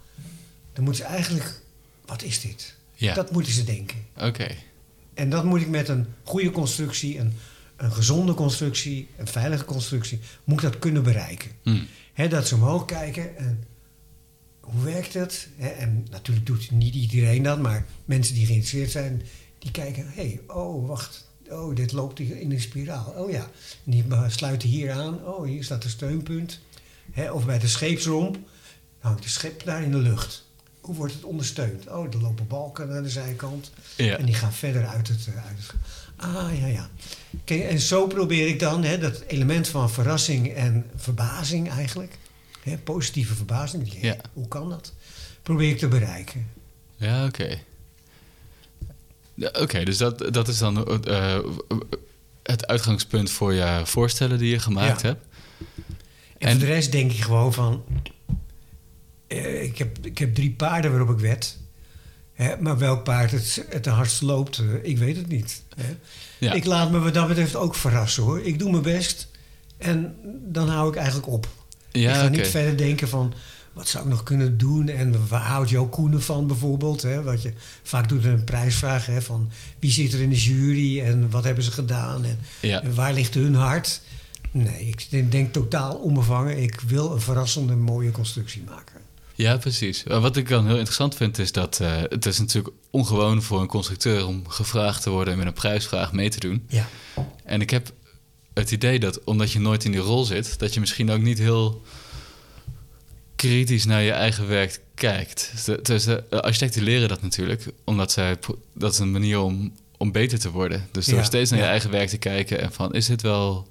[0.73, 1.61] dan moeten ze eigenlijk,
[2.05, 2.75] wat is dit?
[2.93, 3.97] Ja, Dat moeten ze denken.
[4.17, 4.47] oké.
[5.13, 7.33] En dat moet ik met een goede constructie, een,
[7.75, 11.51] een gezonde constructie, een veilige constructie, moet ik dat kunnen bereiken.
[12.13, 13.63] Hè, dat ze omhoog kijken en
[14.59, 15.47] hoe werkt het?
[15.57, 19.21] En natuurlijk doet niet iedereen dat, maar mensen die geïnteresseerd zijn,
[19.59, 23.13] die kijken, hé, hey, oh wacht, oh dit loopt in een spiraal.
[23.17, 23.49] Oh ja,
[23.85, 26.59] en die sluiten hier aan, oh hier staat een steunpunt.
[27.11, 28.37] Hè, of bij de scheepsromp
[28.99, 30.49] hangt de schip daar in de lucht.
[30.81, 31.87] Hoe wordt het ondersteund?
[31.87, 33.71] Oh, er lopen balken naar de zijkant.
[33.97, 34.17] Ja.
[34.17, 35.27] En die gaan verder uit het...
[35.27, 35.73] eh, Uit het
[36.15, 36.89] ah, ja, ja.
[37.43, 42.17] Kijk, en zo probeer ik dan hè, dat element van verrassing en verbazing eigenlijk...
[42.63, 44.01] Hè, positieve verbazing.
[44.01, 44.15] Ja.
[44.33, 44.93] Hoe kan dat?
[45.43, 46.47] Probeer ik te bereiken.
[46.95, 47.57] Ja, oké.
[49.33, 51.39] Ja, Oké, dus dat, dat is dan eh,
[52.43, 55.07] het uitgangspunt voor je voorstellen die je gemaakt Ja.
[55.07, 55.25] hebt.
[56.37, 57.83] En, En- voor de rest denk ik gewoon van...
[59.31, 61.57] eh, ik, heb, ik heb drie paarden waarop ik wed.
[62.33, 65.63] Hè, maar welk paard het, het de hardst loopt, eh, ik weet het niet.
[65.75, 65.95] Hè.
[66.37, 66.53] Ja.
[66.53, 68.41] Ik laat me wat dat betreft ook verrassen hoor.
[68.41, 69.27] Ik doe mijn best
[69.77, 70.15] en
[70.45, 71.47] dan hou ik eigenlijk op.
[71.91, 73.33] Ja, ik ga niet verder denken van...
[73.73, 77.01] wat zou ik nog kunnen doen en waar houdt Jo Koenen van bijvoorbeeld?
[77.01, 77.23] Hè?
[77.23, 79.51] Wat je vaak doet in een prijsvraag hè, van...
[79.79, 82.81] wie zit er in de jury en wat hebben ze gedaan en, Ja.
[82.81, 84.01] en waar ligt hun hart?
[84.51, 86.61] Nee, ik denk, denk totaal onbevangen.
[86.61, 89.00] Ik wil een verrassende, mooie constructie maken.
[89.41, 90.03] Ja, precies.
[90.03, 93.67] Wat ik dan heel interessant vind is dat eh, het is natuurlijk ongewoon voor een
[93.67, 96.65] constructeur om gevraagd te worden en met een prijsvraag mee te doen.
[96.67, 96.87] Ja,
[97.43, 97.91] En ik heb
[98.53, 101.37] het idee dat omdat je nooit in die rol zit, dat je misschien ook niet
[101.37, 101.81] heel
[103.35, 105.51] kritisch naar je eigen werk kijkt.
[105.53, 108.37] Dus de, dus architecten leren dat natuurlijk, omdat zij,
[108.73, 110.87] dat is een manier om, om beter te worden.
[110.91, 113.67] Dus door Ja, steeds naar je eigen werk te kijken en van, is dit wel,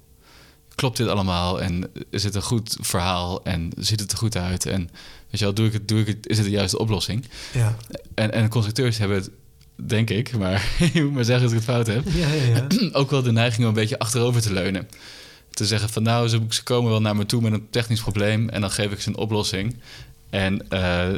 [0.75, 4.65] klopt dit allemaal en is het een goed verhaal en ziet het er goed uit
[4.65, 4.89] en
[5.29, 7.25] weet je wel, doe ik het, doe ik het, is het de juiste oplossing?
[7.53, 7.75] ja.
[8.13, 9.29] En, en constructeurs hebben het,
[9.75, 12.67] denk ik, maar je moet maar zeggen als ik het fout heb, Ja, ja, ja.
[12.99, 14.87] ook wel de neiging om een beetje achterover te leunen.
[15.51, 18.49] Te zeggen van nou, ze, ze komen wel naar me toe met een technisch probleem
[18.49, 19.75] en dan geef ik ze een oplossing.
[20.29, 21.09] En, eh,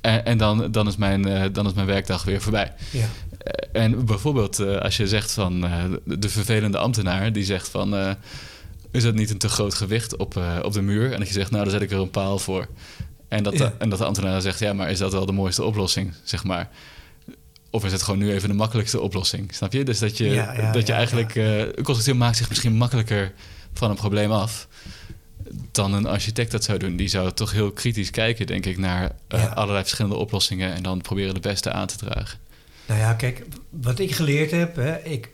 [0.00, 2.72] en, en dan, dan, is mijn, eh, dan is mijn werkdag weer voorbij.
[2.90, 3.08] ja.
[3.46, 7.68] Eh, En bijvoorbeeld eh, als je zegt van eh, de, de vervelende ambtenaar die zegt
[7.68, 8.16] van
[8.90, 11.12] is dat niet een te groot gewicht op, op de muur?
[11.12, 12.66] En dat je zegt nou, daar zet ik er een paal voor.
[13.28, 13.72] En dat, de, Ja.
[13.78, 16.44] en dat de ambtenaar dan zegt ja, maar is dat wel de mooiste oplossing, zeg
[16.44, 16.68] maar.
[17.70, 19.54] Of is het gewoon nu even de makkelijkste oplossing?
[19.54, 19.84] Snap je?
[19.84, 21.34] Dus dat je, Ja, ja, dat je eigenlijk...
[21.34, 23.32] een constructeur maakt zich misschien makkelijker
[23.72, 24.68] van een probleem af...
[25.72, 26.96] dan een architect dat zou doen.
[26.96, 28.78] Die zou toch heel kritisch kijken, denk ik...
[28.78, 29.46] naar Ja.
[29.46, 30.74] allerlei verschillende oplossingen...
[30.74, 32.38] en dan proberen de beste aan te dragen.
[32.86, 35.30] Nou ja, kijk, wat ik geleerd heb, hè, ik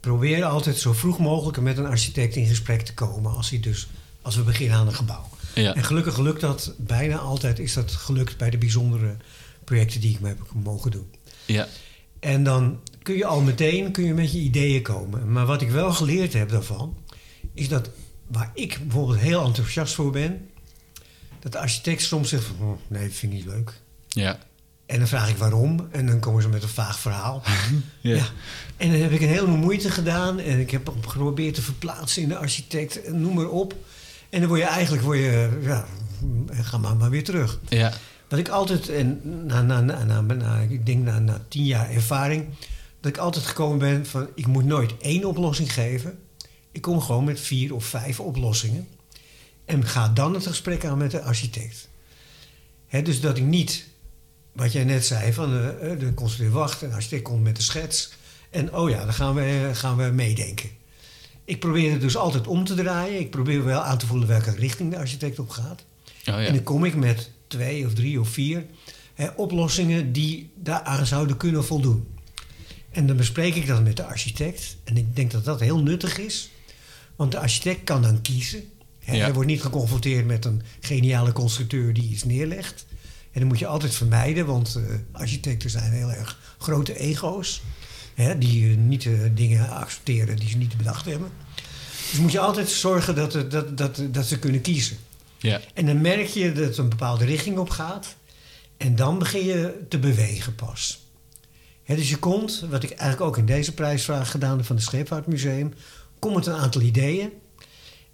[0.00, 3.88] probeer altijd zo vroeg mogelijk met een architect in gesprek te komen als, hij dus,
[4.22, 5.28] als we beginnen aan een gebouw.
[5.54, 9.16] Ja, En gelukkig lukt dat bijna altijd, is dat gelukt bij de bijzondere
[9.64, 11.10] projecten die ik me heb mogen doen.
[11.44, 11.68] ja,
[12.20, 15.32] En dan kun je al meteen kun je met je ideeën komen.
[15.32, 16.96] Maar wat ik wel geleerd heb daarvan,
[17.54, 17.90] is dat
[18.26, 20.48] waar ik bijvoorbeeld heel enthousiast voor ben,
[21.40, 23.72] dat de architect soms zegt van, "Oh, nee, dat vind ik niet leuk.
[24.08, 24.38] ja,
[24.86, 25.88] En dan vraag ik waarom.
[25.90, 27.42] En dan komen ze met een vaag verhaal.
[28.00, 28.14] Ja.
[28.16, 28.26] Ja.
[28.76, 30.38] En dan heb ik een heleboel moeite gedaan.
[30.38, 33.12] En ik heb geprobeerd te verplaatsen in de architect.
[33.12, 33.74] Noem maar op.
[34.30, 35.86] En dan word je eigenlijk, word je, ja,
[36.52, 37.58] ga maar, maar weer terug.
[37.68, 37.92] Ja.
[38.28, 42.44] Dat ik altijd, en na, na, na, na, ik denk na, na tien jaar ervaring,
[43.00, 46.18] dat ik altijd gekomen ben van, ik moet nooit één oplossing geven.
[46.72, 48.88] Ik kom gewoon met vier of vijf oplossingen.
[49.64, 51.88] En ga dan het gesprek aan met de architect.
[53.02, 53.86] Dus dat ik niet,
[54.56, 57.56] wat jij net zei, van eh, eh, de constructeur wacht en de architect komt met
[57.56, 58.12] de schets.
[58.50, 60.70] En oh ja, dan gaan we, gaan we meedenken.
[61.44, 63.20] Ik probeer het dus altijd om te draaien.
[63.20, 65.84] Ik probeer wel aan te voelen welke richting de architect op gaat.
[66.18, 66.38] Oh ja.
[66.38, 68.64] En dan kom ik met twee of drie of vier
[69.14, 72.06] hè, oplossingen die daaraan zouden kunnen voldoen.
[72.90, 74.76] En dan bespreek ik dat met de architect.
[74.84, 76.50] En ik denk dat dat heel nuttig is.
[77.16, 78.64] Want de architect kan dan kiezen.
[78.98, 79.22] Hè, Ja.
[79.22, 82.86] Hij wordt niet geconfronteerd met een geniale constructeur die iets neerlegt.
[83.36, 87.62] En dat moet je altijd vermijden, want eh, architecten zijn heel erg grote ego's.
[88.14, 91.30] Hè, die eh, niet eh, dingen accepteren die ze niet bedacht hebben.
[92.10, 94.96] Dus moet je altijd zorgen dat, dat, dat, dat ze kunnen kiezen.
[95.38, 95.60] ja.
[95.74, 98.16] En dan merk je dat het een bepaalde richting op gaat.
[98.76, 101.06] En dan begin je te bewegen pas.
[101.84, 104.84] Hè, dus je komt, wat ik eigenlijk ook in deze prijsvraag gedaan heb van het
[104.84, 105.74] Scheepvaartmuseum,
[106.18, 107.32] komt met een aantal ideeën.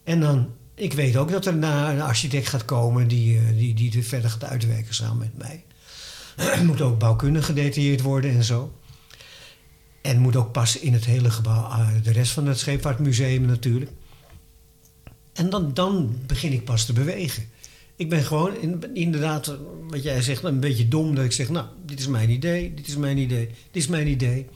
[0.05, 0.51] En dan,
[0.83, 4.07] ik weet ook dat er na een architect gaat komen die, eh, die, die het
[4.07, 5.64] verder gaat uitwerken samen met mij.
[6.66, 8.73] moet ook bouwkundig gedetailleerd worden en zo.
[10.03, 13.90] En moet ook passen in het hele gebouw, eh, de rest van het Scheepvaartmuseum natuurlijk.
[15.33, 17.45] En dan, dan begin ik pas te bewegen.
[17.97, 19.55] Ik ben gewoon in- inderdaad, eh,
[19.88, 21.14] wat jij zegt, een beetje dom.
[21.14, 24.07] Dat ik zeg, nou, dit is mijn idee, dit is mijn idee, dit is mijn
[24.09, 24.47] idee.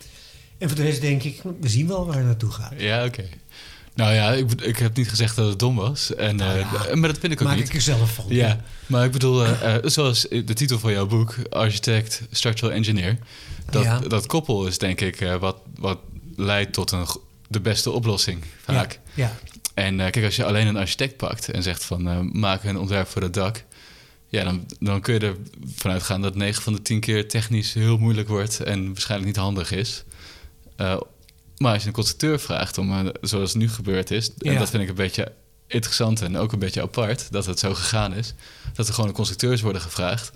[0.58, 2.72] En voor de rest denk ik, we zien wel waar het naartoe gaat.
[2.76, 3.24] Ja, oké.
[3.96, 6.14] Nou ja, ik, ik heb niet gezegd dat het dom was.
[6.14, 7.68] En, Nou eh, ja, maar dat vind ik ook Maak niet.
[7.68, 8.24] ik er zelf van.
[8.28, 13.18] Ja, maar ik bedoel, eh, eh, zoals de titel van jouw boek, Architect, Structural Engineer.
[13.70, 13.98] Dat, Ja.
[13.98, 15.98] dat koppel is denk ik wat, wat
[16.36, 17.06] leidt tot een,
[17.48, 19.00] de beste oplossing vaak.
[19.14, 19.32] Ja,
[19.74, 23.22] En kijk, als je alleen een architect pakt en zegt van maak een ontwerp voor
[23.22, 23.64] het dak.
[24.28, 27.98] Ja, dan, dan kun je ervan uitgaan dat 9 van de 10 keer technisch heel
[27.98, 30.04] moeilijk wordt en waarschijnlijk niet handig is.
[31.58, 34.58] Maar als je een constructeur vraagt om, eh, zoals nu gebeurd is, en Ja.
[34.58, 35.32] dat vind ik een beetje
[35.66, 38.34] interessant en ook een beetje apart dat het zo gegaan is,
[38.74, 40.32] dat er gewoon constructeurs worden gevraagd.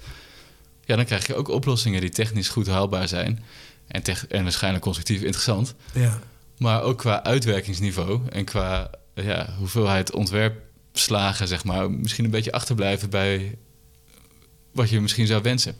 [0.84, 3.44] Ja, dan krijg je ook oplossingen die technisch goed haalbaar zijn
[3.86, 5.74] en, en waarschijnlijk constructief interessant.
[5.92, 6.18] ja,
[6.58, 13.10] Maar ook qua uitwerkingsniveau en qua ja, hoeveelheid ontwerpslagen, zeg maar, misschien een beetje achterblijven
[13.10, 13.56] bij
[14.72, 15.76] wat je misschien zou wensen.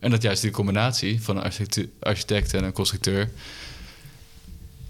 [0.00, 1.52] En dat juist die combinatie van een
[2.00, 3.30] architect en een constructeur,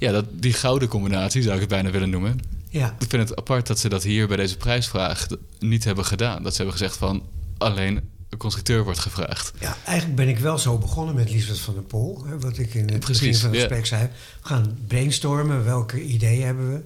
[0.04, 2.40] ja, dat, die gouden combinatie zou ik het bijna willen noemen.
[2.70, 2.96] ja.
[2.98, 5.26] Ik vind het apart dat ze dat hier bij deze prijsvraag
[5.58, 6.42] niet hebben gedaan.
[6.42, 7.22] Dat ze hebben gezegd van
[7.58, 9.52] alleen een constructeur wordt gevraagd.
[9.60, 12.24] Ja, eigenlijk ben ik wel zo begonnen met Lisbeth van der Pol.
[12.26, 14.02] Hè, wat ik in het Precies, begin van het gesprek zei.
[14.42, 16.80] We gaan brainstormen, welke ideeën hebben we.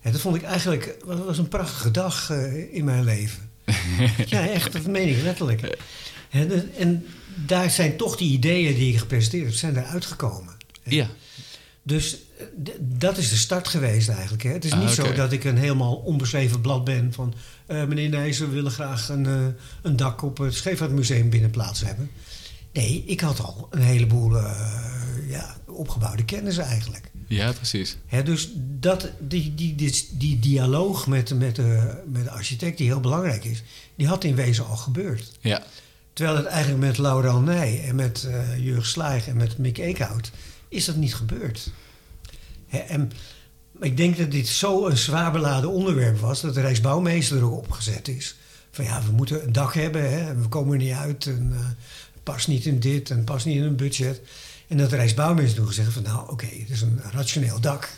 [0.00, 3.50] En dat vond ik eigenlijk dat was een prachtige dag eh, in mijn leven.
[4.26, 5.60] ja, echt, dat meen ik letterlijk.
[6.30, 7.06] Dat- en
[7.46, 10.54] daar zijn toch die ideeën die ik gepresenteerd heb, zijn eruit gekomen.
[10.82, 11.06] Ja,
[11.88, 12.44] Dus eh,
[12.80, 14.42] dat is de start geweest eigenlijk.
[14.42, 14.50] Hè.
[14.50, 17.34] Het is Ah, niet zo dat ik een helemaal onbeschreven blad ben van...
[17.66, 19.46] eh, meneer Nijs, we willen graag een, eh,
[19.82, 22.10] een dak op het Scheepvaartmuseum binnenplaats hebben.
[22.72, 24.36] Nee, ik had al een heleboel
[25.28, 27.10] ja, opgebouwde kennis eigenlijk.
[27.26, 27.96] ja precies.
[28.06, 28.48] Hè, dus
[28.80, 33.44] dat, die, die, die, die dialoog met, met, de, met de architect, die heel belangrijk
[33.44, 33.62] is...
[33.96, 35.32] die had in wezen al gebeurd.
[35.40, 35.62] Ja,
[36.12, 40.30] Terwijl het eigenlijk met Laura Nij en met Jurg Slaag en met Mick Eekhout
[40.68, 41.70] is dat niet gebeurd.
[42.68, 43.12] En
[43.80, 47.56] ik denk dat dit zo een zwaar beladen onderwerp was dat de Rijksbouwmeester er ook
[47.56, 48.36] opgezet is.
[48.70, 51.66] Van ja, we moeten een dak hebben, hè, we komen er niet uit en eh,
[52.12, 54.20] het past niet in dit en past niet in een budget.
[54.68, 57.88] En dat de Rijksbouwmeester toen gezegd van nou oké, het is een rationeel dak.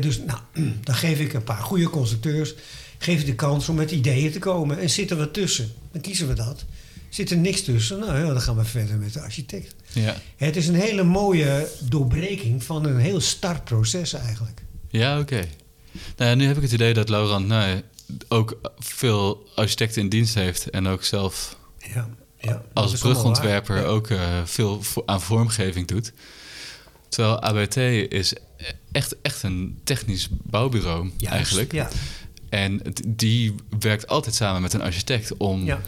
[0.00, 0.38] Dus nou,
[0.84, 2.54] dan geef ik een paar goede constructeurs
[2.98, 4.78] geef de kans om met ideeën te komen.
[4.78, 6.64] En zit er wat tussen, dan kiezen we dat.
[7.12, 9.74] Zit er niks tussen, nou ja, dan gaan we verder met de architect.
[9.92, 10.16] ja.
[10.36, 14.62] Het is een hele mooie doorbreking van een heel start proces eigenlijk.
[14.88, 15.44] Ja, oké.
[16.16, 17.80] Nou ja, nu heb ik het idee dat Laurent nou,
[18.28, 23.84] ook veel architecten in dienst heeft en ook zelf Ja, als brugontwerper waar.
[23.84, 26.12] Ook eh, veel vo- aan vormgeving doet.
[27.08, 27.76] Terwijl ABT
[28.12, 28.34] is
[28.92, 31.72] echt, echt een technisch bouwbureau Juist, eigenlijk.
[31.72, 31.88] Ja,
[32.48, 35.80] En die werkt altijd samen met een architect om Ja.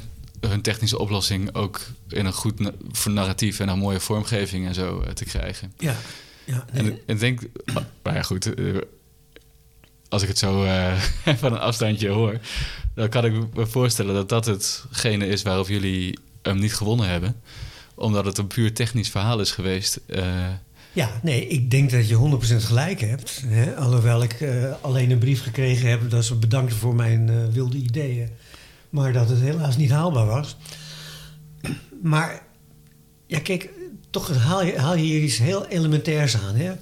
[0.49, 2.73] Hun technische oplossing ook in een goed na-
[3.05, 5.73] narratief en een mooie vormgeving en zo eh, te krijgen.
[5.79, 5.97] ja,
[6.45, 6.65] ja.
[6.73, 7.41] En ik- denk,
[8.03, 8.65] maar ja goed, eh,
[10.09, 10.93] als ik het zo eh,
[11.43, 12.39] van een afstandje hoor,
[12.95, 17.37] dan kan ik me voorstellen dat dat hetgene is waarop jullie hem niet gewonnen hebben.
[17.97, 20.01] omdat het een puur technisch verhaal is geweest.
[20.93, 23.43] Ja, nee, ik denk dat je 100% gelijk hebt.
[23.47, 23.77] Hè?
[23.77, 24.37] Alhoewel ik
[24.81, 28.29] alleen een brief gekregen heb dat ze bedankten voor mijn wilde ideeën.
[28.95, 30.57] Maar dat het helaas niet haalbaar was.
[32.03, 32.43] Maar
[33.27, 33.71] ja, kijk,
[34.11, 36.55] toch haal je, haal je hier iets heel elementairs aan.
[36.55, 36.73] Hè?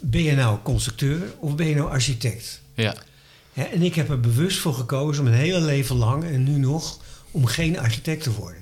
[0.00, 2.60] Ben je nou constructeur of ben je nou architect?
[2.74, 2.96] ja,
[3.52, 7.00] Hè, en ik heb er bewust voor gekozen, mijn hele leven lang en nu nog,
[7.30, 8.60] om geen architect te worden.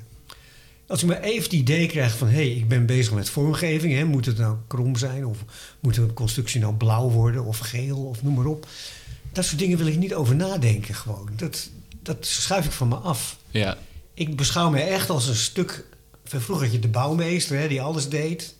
[0.86, 3.94] Als ik maar even het idee krijg van, hé, hey, ik ben bezig met vormgeving,
[3.94, 5.38] hè, moet het nou krom zijn of
[5.80, 8.66] moet een constructie nou blauw worden of geel of noem maar op.
[9.32, 11.28] Dat soort dingen wil ik niet over nadenken gewoon.
[11.36, 11.70] Dat,
[12.02, 13.36] dat schuif ik van me af.
[13.50, 13.76] ja,
[14.14, 15.84] Ik beschouw me echt als een stuk.
[16.24, 18.54] Vroeger had je de bouwmeester hè, die alles deed.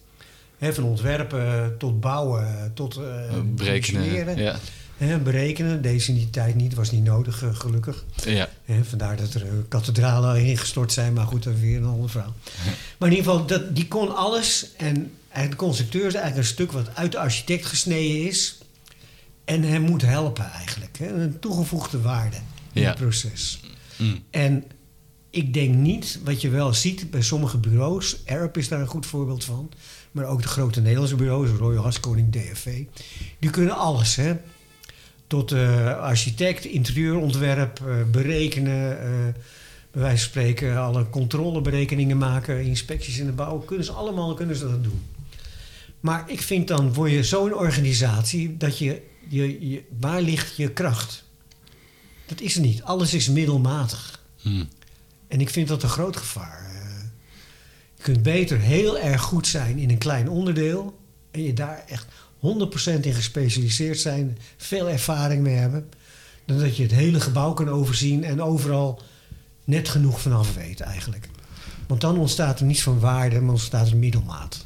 [0.59, 4.37] Hè, van ontwerpen tot bouwen tot eh berekenen.
[4.37, 4.59] Ja,
[4.97, 8.05] Hè, berekenen, deze in die tijd niet, was niet nodig, eh, gelukkig.
[8.25, 12.11] ja, Hè, vandaar dat er kathedralen ingestort zijn, maar goed, dat is weer een ander
[12.11, 12.35] verhaal.
[12.99, 14.67] Maar in ieder geval, dat, die kon alles.
[14.77, 18.59] En eigenlijk de constructeur is eigenlijk een stuk wat uit de architect gesneden is.
[19.45, 20.99] En hem moet helpen eigenlijk.
[20.99, 22.37] Hè, een toegevoegde waarde
[22.73, 22.89] in Ja.
[22.89, 23.61] het proces.
[23.99, 24.19] Mm.
[24.31, 24.65] En
[25.31, 29.07] ik denk niet, wat je wel ziet bij sommige bureaus, ERP is daar een goed
[29.07, 29.71] voorbeeld van,
[30.13, 32.83] maar ook de grote Nederlandse bureaus, Royal Haskoning, DFV,
[33.39, 34.17] die kunnen alles.
[34.17, 34.35] Hè?
[35.27, 39.09] Tot eh, architect, interieurontwerp, eh, berekenen, eh,
[39.91, 44.57] bij wijze van spreken alle controleberekeningen maken, inspecties in de bouw, kunnen ze allemaal kunnen
[44.57, 45.03] ze dat doen.
[46.01, 50.71] Maar ik vind dan, word je zo'n organisatie, dat je, je, je, waar ligt je
[50.71, 51.22] kracht?
[52.27, 52.83] Dat is er niet.
[52.83, 54.21] Alles is middelmatig.
[54.43, 54.69] Mm.
[55.29, 56.71] En ik vind dat een groot gevaar.
[56.75, 57.03] Eh,
[57.97, 60.99] je kunt beter heel erg goed zijn in een klein onderdeel.
[61.31, 62.07] En je daar echt
[62.39, 64.39] 100% in gespecialiseerd zijn.
[64.57, 65.89] Veel ervaring mee hebben.
[66.45, 69.03] Dan dat je het hele gebouw kan overzien en overal
[69.65, 71.29] net genoeg vanaf weet eigenlijk.
[71.87, 74.65] Want dan ontstaat er niets van waarde, maar ontstaat er middelmaat.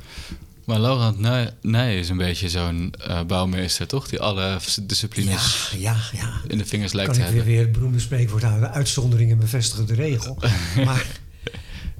[0.67, 4.09] Maar Laurent Nij, Nij is een beetje zo'n eh, bouwmeester, toch?
[4.09, 6.41] Die alle disciplines Ja, ja, ja.
[6.47, 7.55] in de vingers lijkt kan te ik weer, hebben.
[7.55, 8.61] weer het beroemde spreekwoord aan.
[8.61, 10.39] De uitzonderingen bevestigen de regel.
[10.85, 11.07] maar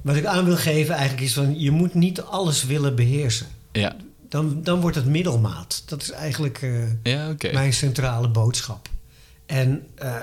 [0.01, 1.59] wat ik aan wil geven eigenlijk is van...
[1.59, 3.47] je moet niet alles willen beheersen.
[3.71, 3.95] Ja,
[4.29, 5.83] Dan, dan wordt het middelmaat.
[5.85, 8.89] Dat is eigenlijk eh, ja mijn centrale boodschap.
[9.45, 10.15] En eh,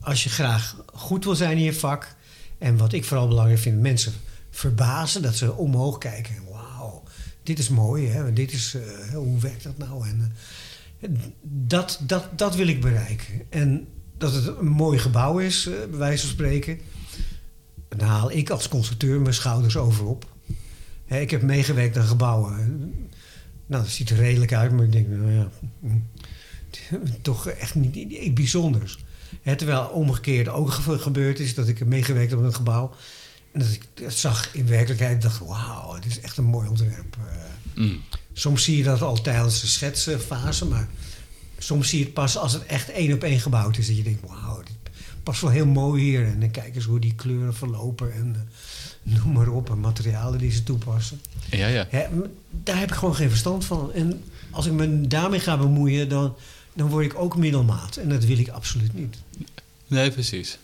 [0.00, 2.14] als je graag goed wil zijn in je vak...
[2.58, 3.80] en wat ik vooral belangrijk vind...
[3.80, 4.12] mensen
[4.50, 6.34] verbazen, dat ze omhoog kijken.
[7.48, 8.32] Dit is mooi, hè?
[8.32, 10.08] dit is, eh, hoe werkt dat nou?
[10.08, 10.32] En,
[11.00, 11.10] eh,
[11.42, 13.42] dat, dat, dat wil ik bereiken.
[13.48, 13.86] En
[14.18, 16.78] dat het een mooi gebouw is, eh, bij wijze van spreken...
[17.88, 20.26] dan haal ik als constructeur mijn schouders over op.
[21.06, 22.56] Hè, ik heb meegewerkt aan gebouwen.
[23.66, 25.48] Nou, dat ziet er redelijk uit, maar ik denk, nou ja,
[27.22, 28.98] toch echt niet, bijzonders.
[29.56, 32.94] Terwijl omgekeerd ook ge- gebeurd is dat ik heb meegewerkt op een gebouw.
[33.52, 36.68] En dat ik het zag in werkelijkheid en dacht, wauw, dit is echt een mooi
[36.68, 37.16] ontwerp.
[37.18, 37.36] Eh,
[37.74, 38.00] Mm.
[38.32, 40.88] soms zie je dat al tijdens de schetsfase, maar
[41.58, 43.86] soms zie je het pas als het echt één op één gebouwd is.
[43.86, 44.76] Dat je denkt, wauw, dit
[45.22, 46.26] past wel heel mooi hier.
[46.26, 48.48] En dan kijk eens hoe die kleuren verlopen en
[49.04, 49.70] eh, noem maar op.
[49.70, 51.20] En materialen die ze toepassen.
[51.50, 51.86] Ja, ja.
[52.50, 53.92] Daar heb ik gewoon geen verstand van.
[53.92, 56.34] En als ik me daarmee ga bemoeien, dan,
[56.74, 57.96] dan word ik ook middelmaat.
[57.96, 59.16] En dat wil ik absoluut niet.
[59.86, 60.58] Nee, precies.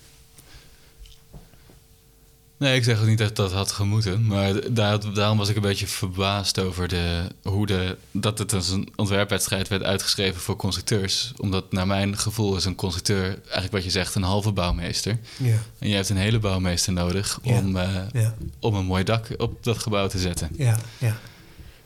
[2.58, 4.26] Nee, ik zeg ook niet dat dat had gemoeten.
[4.26, 8.68] Maar daar, daarom was ik een beetje verbaasd over de, hoe de, dat het als
[8.68, 11.32] een ontwerpwedstrijd werd uitgeschreven voor constructeurs.
[11.36, 15.18] Omdat naar mijn gevoel is een constructeur, eigenlijk wat je zegt, een halve bouwmeester.
[15.36, 17.58] Ja, En je hebt een hele bouwmeester nodig Ja.
[17.58, 20.48] om, eh, ja, om een mooi dak op dat gebouw te zetten.
[20.56, 20.78] ja.
[20.98, 21.16] ja.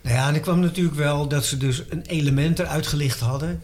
[0.00, 3.62] Nou ja, en ik kwam natuurlijk wel dat ze dus een element eruit gelicht hadden.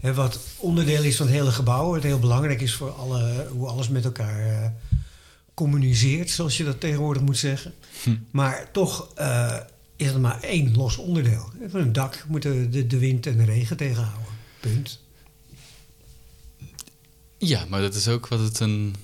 [0.00, 1.94] Hè, wat onderdeel is van het hele gebouw.
[1.94, 4.68] Het heel belangrijk is voor alle, hoe alles met elkaar eh,
[5.58, 7.74] communiceert, zoals je dat tegenwoordig moet zeggen.
[8.02, 8.16] Hm.
[8.30, 9.56] Maar toch eh,
[9.96, 11.50] is er maar één los onderdeel.
[11.68, 14.32] Van een dak moeten de, de wind en de regen tegenhouden.
[14.60, 15.00] Punt.
[17.38, 18.94] Ja, maar dat is ook wat het een,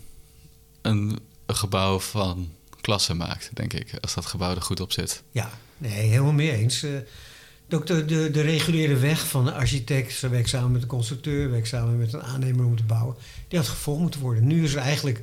[0.82, 2.48] een, gebouw van
[2.80, 3.98] klasse maakt, denk ik.
[4.00, 5.22] Als dat gebouw er goed op zit.
[5.30, 6.82] Ja, nee, helemaal mee eens.
[6.82, 6.90] Eh,
[7.70, 11.50] ook de, de, de reguliere weg van de architect, ze werkt samen met de constructeur,
[11.50, 13.16] werkt samen met een aannemer om te bouwen,
[13.48, 14.46] die had gevolgd moeten worden.
[14.46, 15.22] Nu is er eigenlijk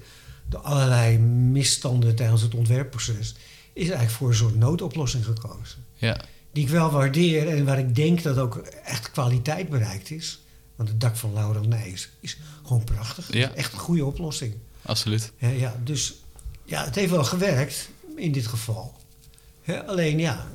[0.51, 3.35] door allerlei misstanden tijdens het ontwerpproces,
[3.73, 5.85] is eigenlijk voor een soort noodoplossing gekozen.
[5.95, 6.21] Ja,
[6.51, 10.39] Die ik wel waardeer en waar ik denk dat ook echt kwaliteit bereikt is.
[10.75, 13.33] Want het dak van Laurel Nijs is gewoon prachtig.
[13.33, 13.53] Ja.
[13.53, 14.53] Echt een goede oplossing.
[14.81, 15.31] absoluut.
[15.37, 16.13] Ja, ja, dus
[16.65, 18.95] ja, het heeft wel gewerkt in dit geval.
[19.85, 20.47] Alleen ja,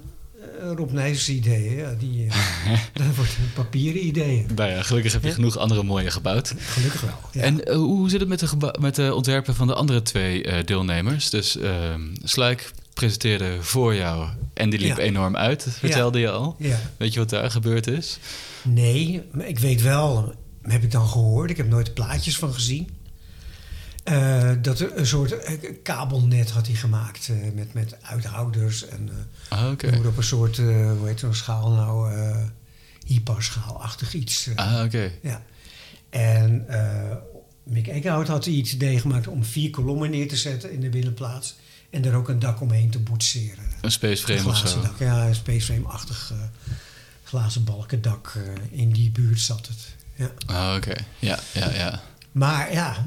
[0.77, 2.37] Rob Nijs' ideeën, ja, die, eh,
[2.93, 4.47] dat wordt een papieren ideeën.
[4.55, 6.55] Nou ja, gelukkig heb je genoeg andere mooie gebouwd.
[6.59, 7.19] Gelukkig wel.
[7.33, 7.41] Ja.
[7.41, 10.65] En eh, hoe zit het met de, met de ontwerpen van de andere twee eh,
[10.65, 11.31] deelnemers?
[11.31, 15.03] Dus ehm Sluik presenteerde voor jou en die liep Ja.
[15.03, 16.57] enorm uit, vertelde je al.
[16.59, 16.79] Ja.
[16.97, 18.19] Weet je wat daar gebeurd is?
[18.63, 22.89] Nee, ik weet wel, heb ik dan gehoord, ik heb nooit plaatjes van gezien.
[24.07, 25.53] Eh, dat er een soort eh,
[25.83, 30.57] kabelnet had hij gemaakt eh, met, met uithouders en eh Ah, maar op een soort,
[30.57, 32.15] hoe heet zo'n schaal nou,
[33.07, 34.49] hyperschaalachtig iets.
[34.55, 35.11] Ah, oké.
[35.23, 35.43] Ja.
[36.11, 36.67] En
[37.63, 41.57] Mick Eckhout had iets idee gemaakt om vier kolommen neer te zetten in de binnenplaats.
[41.91, 43.65] En er ook een dak omheen te boetseren.
[43.81, 44.81] Een space frame Een of zo.
[44.81, 46.33] dak, ja, een spaceframe-achtig
[47.25, 48.39] glazen balkendak.
[48.71, 49.95] in die buurt zat het.
[50.15, 50.31] Ja.
[50.47, 50.95] Ah, oké.
[51.19, 52.03] Ja, ja, ja.
[52.33, 53.07] Maar ja,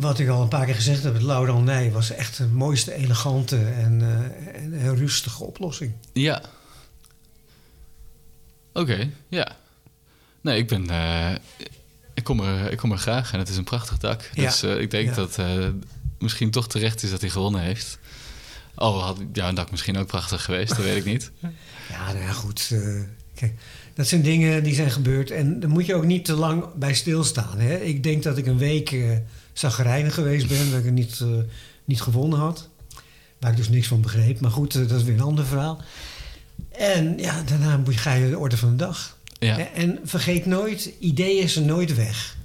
[0.00, 3.56] wat ik al een paar keer gezegd heb, het Laurel was echt de mooiste, elegante
[3.56, 5.92] en, eh, en, en rustige oplossing.
[6.12, 6.42] Ja.
[8.72, 9.56] Oké, ja.
[10.40, 10.90] Nee, ik ben...
[10.90, 11.34] eh,
[12.14, 14.30] ik, kom er, ik kom er graag en het is een prachtig dak.
[14.34, 14.42] Ja.
[14.44, 15.14] Dus eh, ik denk Ja.
[15.14, 15.38] dat
[16.18, 17.98] misschien toch terecht is dat hij gewonnen heeft.
[18.74, 21.30] Al had jouw dak misschien ook prachtig geweest, dat weet ik niet.
[21.90, 22.74] Ja, nou ja, goed.
[23.34, 23.52] kijk,
[23.94, 25.30] dat zijn dingen die zijn gebeurd.
[25.30, 27.58] En daar moet je ook niet te lang bij stilstaan.
[27.58, 27.76] Hè?
[27.76, 28.90] Ik denk dat ik een week
[29.54, 30.70] zagrijnig geweest ben.
[30.70, 31.28] Dat ik het niet, eh,
[31.84, 32.68] niet gewonnen had.
[33.38, 34.40] Waar ik dus niks van begreep.
[34.40, 35.82] Maar goed, eh, dat is weer een ander verhaal.
[36.70, 39.16] En ja, daarna ga je de orde van de dag.
[39.38, 42.36] Ja, En vergeet nooit, ideeën zijn nooit weg.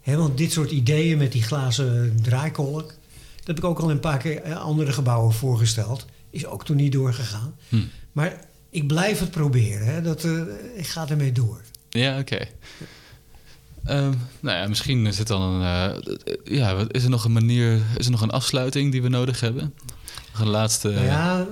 [0.00, 2.88] Hè, want dit soort ideeën met die glazen draaikolk...
[3.36, 6.06] dat heb ik ook al een paar keer eh, andere gebouwen voorgesteld.
[6.30, 7.54] Is ook toen niet doorgegaan.
[7.68, 7.82] Hm.
[8.12, 9.86] Maar ik blijf het proberen.
[9.86, 10.02] Hè?
[10.02, 10.24] Dat,
[10.74, 11.60] ik ga ermee door.
[11.88, 12.46] ja oké.
[13.84, 15.62] Ehm, nou ja, misschien is het dan een...
[15.62, 17.80] eh, ja, is er nog een manier...
[17.96, 19.74] Is er nog een afsluiting die we nodig hebben?
[20.32, 20.88] Nog een laatste...
[20.88, 21.46] Nou ja,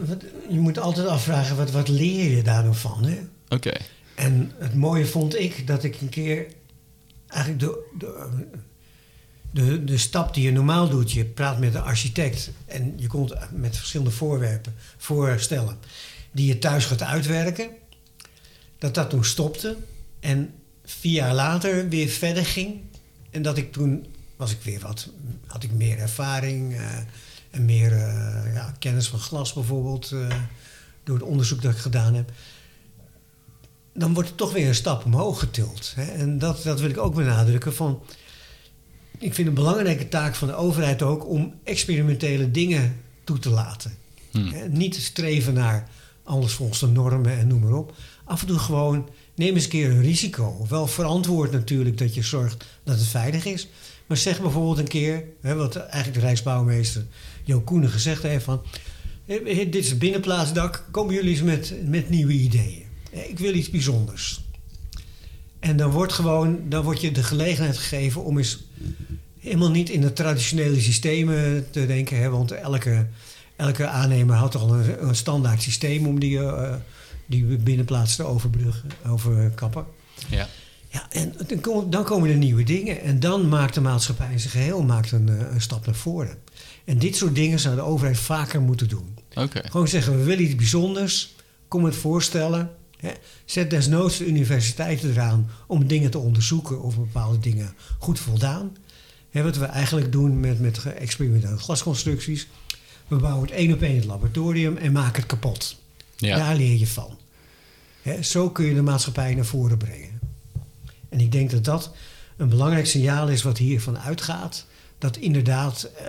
[0.48, 3.04] je moet altijd afvragen, wat, wat leer je daar nou van?
[3.04, 3.18] Hè?
[3.48, 3.72] Oké.
[4.14, 6.46] En het mooie vond ik dat ik een keer...
[7.26, 8.46] Eigenlijk de, de,
[9.50, 11.12] de, de stap die je normaal doet...
[11.12, 12.50] je praat met de architect...
[12.66, 15.78] en je komt met verschillende voorwerpen voorstellen...
[16.30, 17.68] die je thuis gaat uitwerken...
[18.78, 19.76] dat dat toen stopte...
[20.20, 20.52] en
[20.90, 22.80] vier jaar later weer verder ging...
[23.30, 25.10] en dat ik toen was ik weer wat...
[25.46, 26.76] had ik meer ervaring...
[26.76, 26.96] eh,
[27.50, 30.12] en meer eh, ja, kennis van glas bijvoorbeeld...
[30.12, 30.28] eh,
[31.04, 32.30] door het onderzoek dat ik gedaan heb
[33.98, 35.92] dan wordt het toch weer een stap omhoog getild.
[35.96, 36.04] Hè?
[36.04, 37.74] En dat, dat wil ik ook benadrukken.
[37.74, 38.02] Van,
[39.18, 43.94] ik vind een belangrijke taak van de overheid ook om experimentele dingen toe te laten.
[44.30, 44.46] Hm.
[44.46, 44.68] Hè?
[44.68, 45.88] Niet streven naar
[46.24, 47.94] alles volgens de normen en noem maar op.
[48.24, 49.08] Af en toe gewoon
[49.38, 50.66] neem eens een keer een risico.
[50.68, 53.68] Wel verantwoord natuurlijk dat je zorgt dat het veilig is.
[54.06, 57.04] Maar zeg bijvoorbeeld een keer, hè, wat eigenlijk de Rijksbouwmeester
[57.44, 58.62] Jo Koenen gezegd heeft van...
[59.24, 62.82] "Hé, hé, dit is het binnenplaatsdak, komen jullie eens met, met nieuwe ideeën.
[63.10, 64.40] Ik wil iets bijzonders.
[65.60, 68.64] En dan wordt gewoon, dan wordt je de gelegenheid gegeven om eens
[69.38, 72.18] helemaal niet in de traditionele systemen te denken.
[72.18, 73.06] Hè, want elke,
[73.56, 76.74] elke aannemer had een, een standaard systeem om die, eh,
[77.28, 79.84] die binnenplaats te overbruggen, overkappen.
[80.28, 80.48] Ja.
[80.90, 83.00] Ja, en dan komen, dan komen er nieuwe dingen.
[83.00, 86.38] En dan maakt de maatschappij in zijn geheel maakt een, eh, een stap naar voren.
[86.84, 89.18] En dit soort dingen zou de overheid vaker moeten doen.
[89.34, 89.60] Oké.
[89.70, 91.34] Gewoon zeggen, we willen iets bijzonders.
[91.68, 92.70] Kom het voorstellen.
[92.96, 93.12] Hè.
[93.44, 98.76] Zet desnoods de universiteiten eraan om dingen te onderzoeken of bepaalde dingen goed voldaan.
[99.30, 102.46] Hè, wat we eigenlijk doen met, met experimentele glasconstructies.
[103.08, 105.76] We bouwen het één op één het laboratorium en maken het kapot.
[106.20, 106.36] Ja.
[106.36, 107.18] Daar leer je van.
[108.22, 110.20] Zo kun je de maatschappij naar voren brengen.
[111.08, 111.90] En ik denk dat dat
[112.36, 114.66] een belangrijk signaal is wat hiervan uitgaat.
[114.98, 116.06] Dat inderdaad, eh,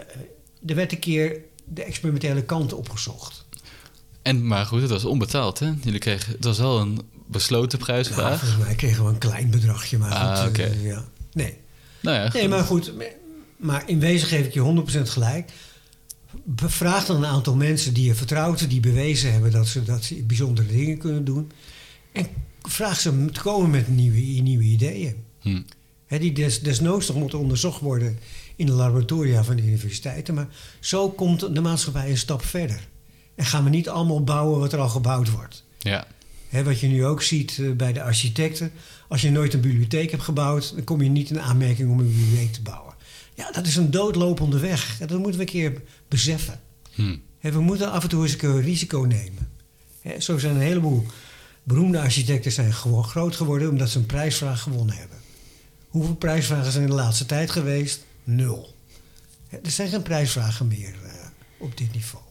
[0.70, 3.46] er werd een keer de experimentele kant opgezocht.
[4.22, 5.72] En, maar goed, het was onbetaald, hè?
[5.84, 6.32] Jullie kregen...
[6.32, 8.40] Het was wel een besloten Nou, prijsvraag.
[8.40, 10.50] volgens mij kregen we een klein bedragje, maar Ah, goed.
[10.50, 10.64] oké.
[10.64, 11.06] eh, ja.
[11.34, 11.58] Nee.
[12.02, 12.92] nou ja, nee, maar goed.
[13.58, 15.52] Maar in wezen geef ik je 100% gelijk.
[16.56, 20.24] Vraag dan een aantal mensen die je vertrouwt, die bewezen hebben dat ze, dat ze
[20.24, 21.52] bijzondere dingen kunnen doen.
[22.12, 22.28] En
[22.62, 25.16] vraag ze te komen met nieuwe, nieuwe ideeën.
[25.40, 25.62] Hm.
[26.08, 28.20] Die des, desnoods nog moeten onderzocht worden
[28.56, 30.34] in de laboratoria van de universiteiten.
[30.34, 30.48] Maar
[30.80, 32.88] zo komt de maatschappij een stap verder.
[33.36, 35.64] En gaan we niet allemaal bouwen wat er al gebouwd wordt.
[35.80, 36.08] Ja.
[36.64, 38.72] Wat je nu ook ziet eh, bij de architecten.
[39.08, 42.08] Als je nooit een bibliotheek hebt gebouwd, dan kom je niet in aanmerking om een
[42.08, 42.89] bibliotheek te bouwen.
[43.40, 44.98] Ja, dat is een doodlopende weg.
[44.98, 46.60] Dat moeten we een keer beseffen.
[46.92, 47.18] Hm.
[47.40, 49.50] Hè, we moeten af en toe eens een keer een risico nemen.
[50.22, 51.06] Zo zijn een heleboel
[51.64, 55.18] beroemde architecten zijn gewoon groot geworden omdat ze een prijsvraag gewonnen hebben.
[55.88, 58.06] Hoeveel prijsvragen zijn in de laatste tijd geweest?
[58.24, 58.76] Nul.
[59.50, 61.12] Er zijn geen prijsvragen meer eh,
[61.58, 62.24] op dit niveau.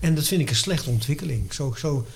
[0.00, 1.52] En dat vind ik een slechte ontwikkeling.
[1.54, 2.06] Zo, zo,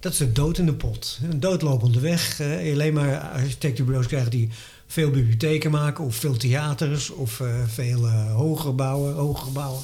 [0.00, 1.18] dat is de dood in de pot.
[1.22, 2.40] Een doodlopende weg.
[2.40, 4.48] eh, alleen maar architectenbureaus krijgen die
[4.92, 6.04] veel bibliotheken maken...
[6.04, 9.82] of veel theaters of eh, veel eh, hoge gebouwen, hoge gebouwen.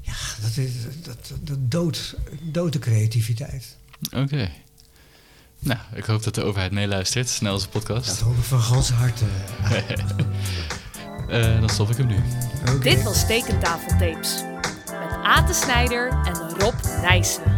[0.00, 3.76] Ja, dat, is, dat, dat doodt dood de creativiteit.
[4.16, 4.50] Oké.
[5.58, 7.28] Nou, ik hoop dat de overheid meeluistert.
[7.28, 8.06] Snel als podcast.
[8.06, 9.24] Dat hoop ik van gans harte.
[11.28, 12.18] Uh, dan stop ik hem nu.
[12.60, 12.78] Okay.
[12.78, 14.42] Dit was Tekentafeltapes.
[14.86, 17.54] Met Ate Snijder en Rob Nijssen.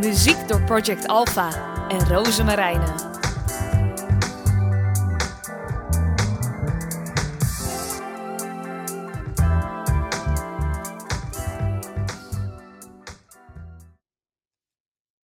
[0.00, 3.17] Muziek door Project Alpha en Roze Marijnen.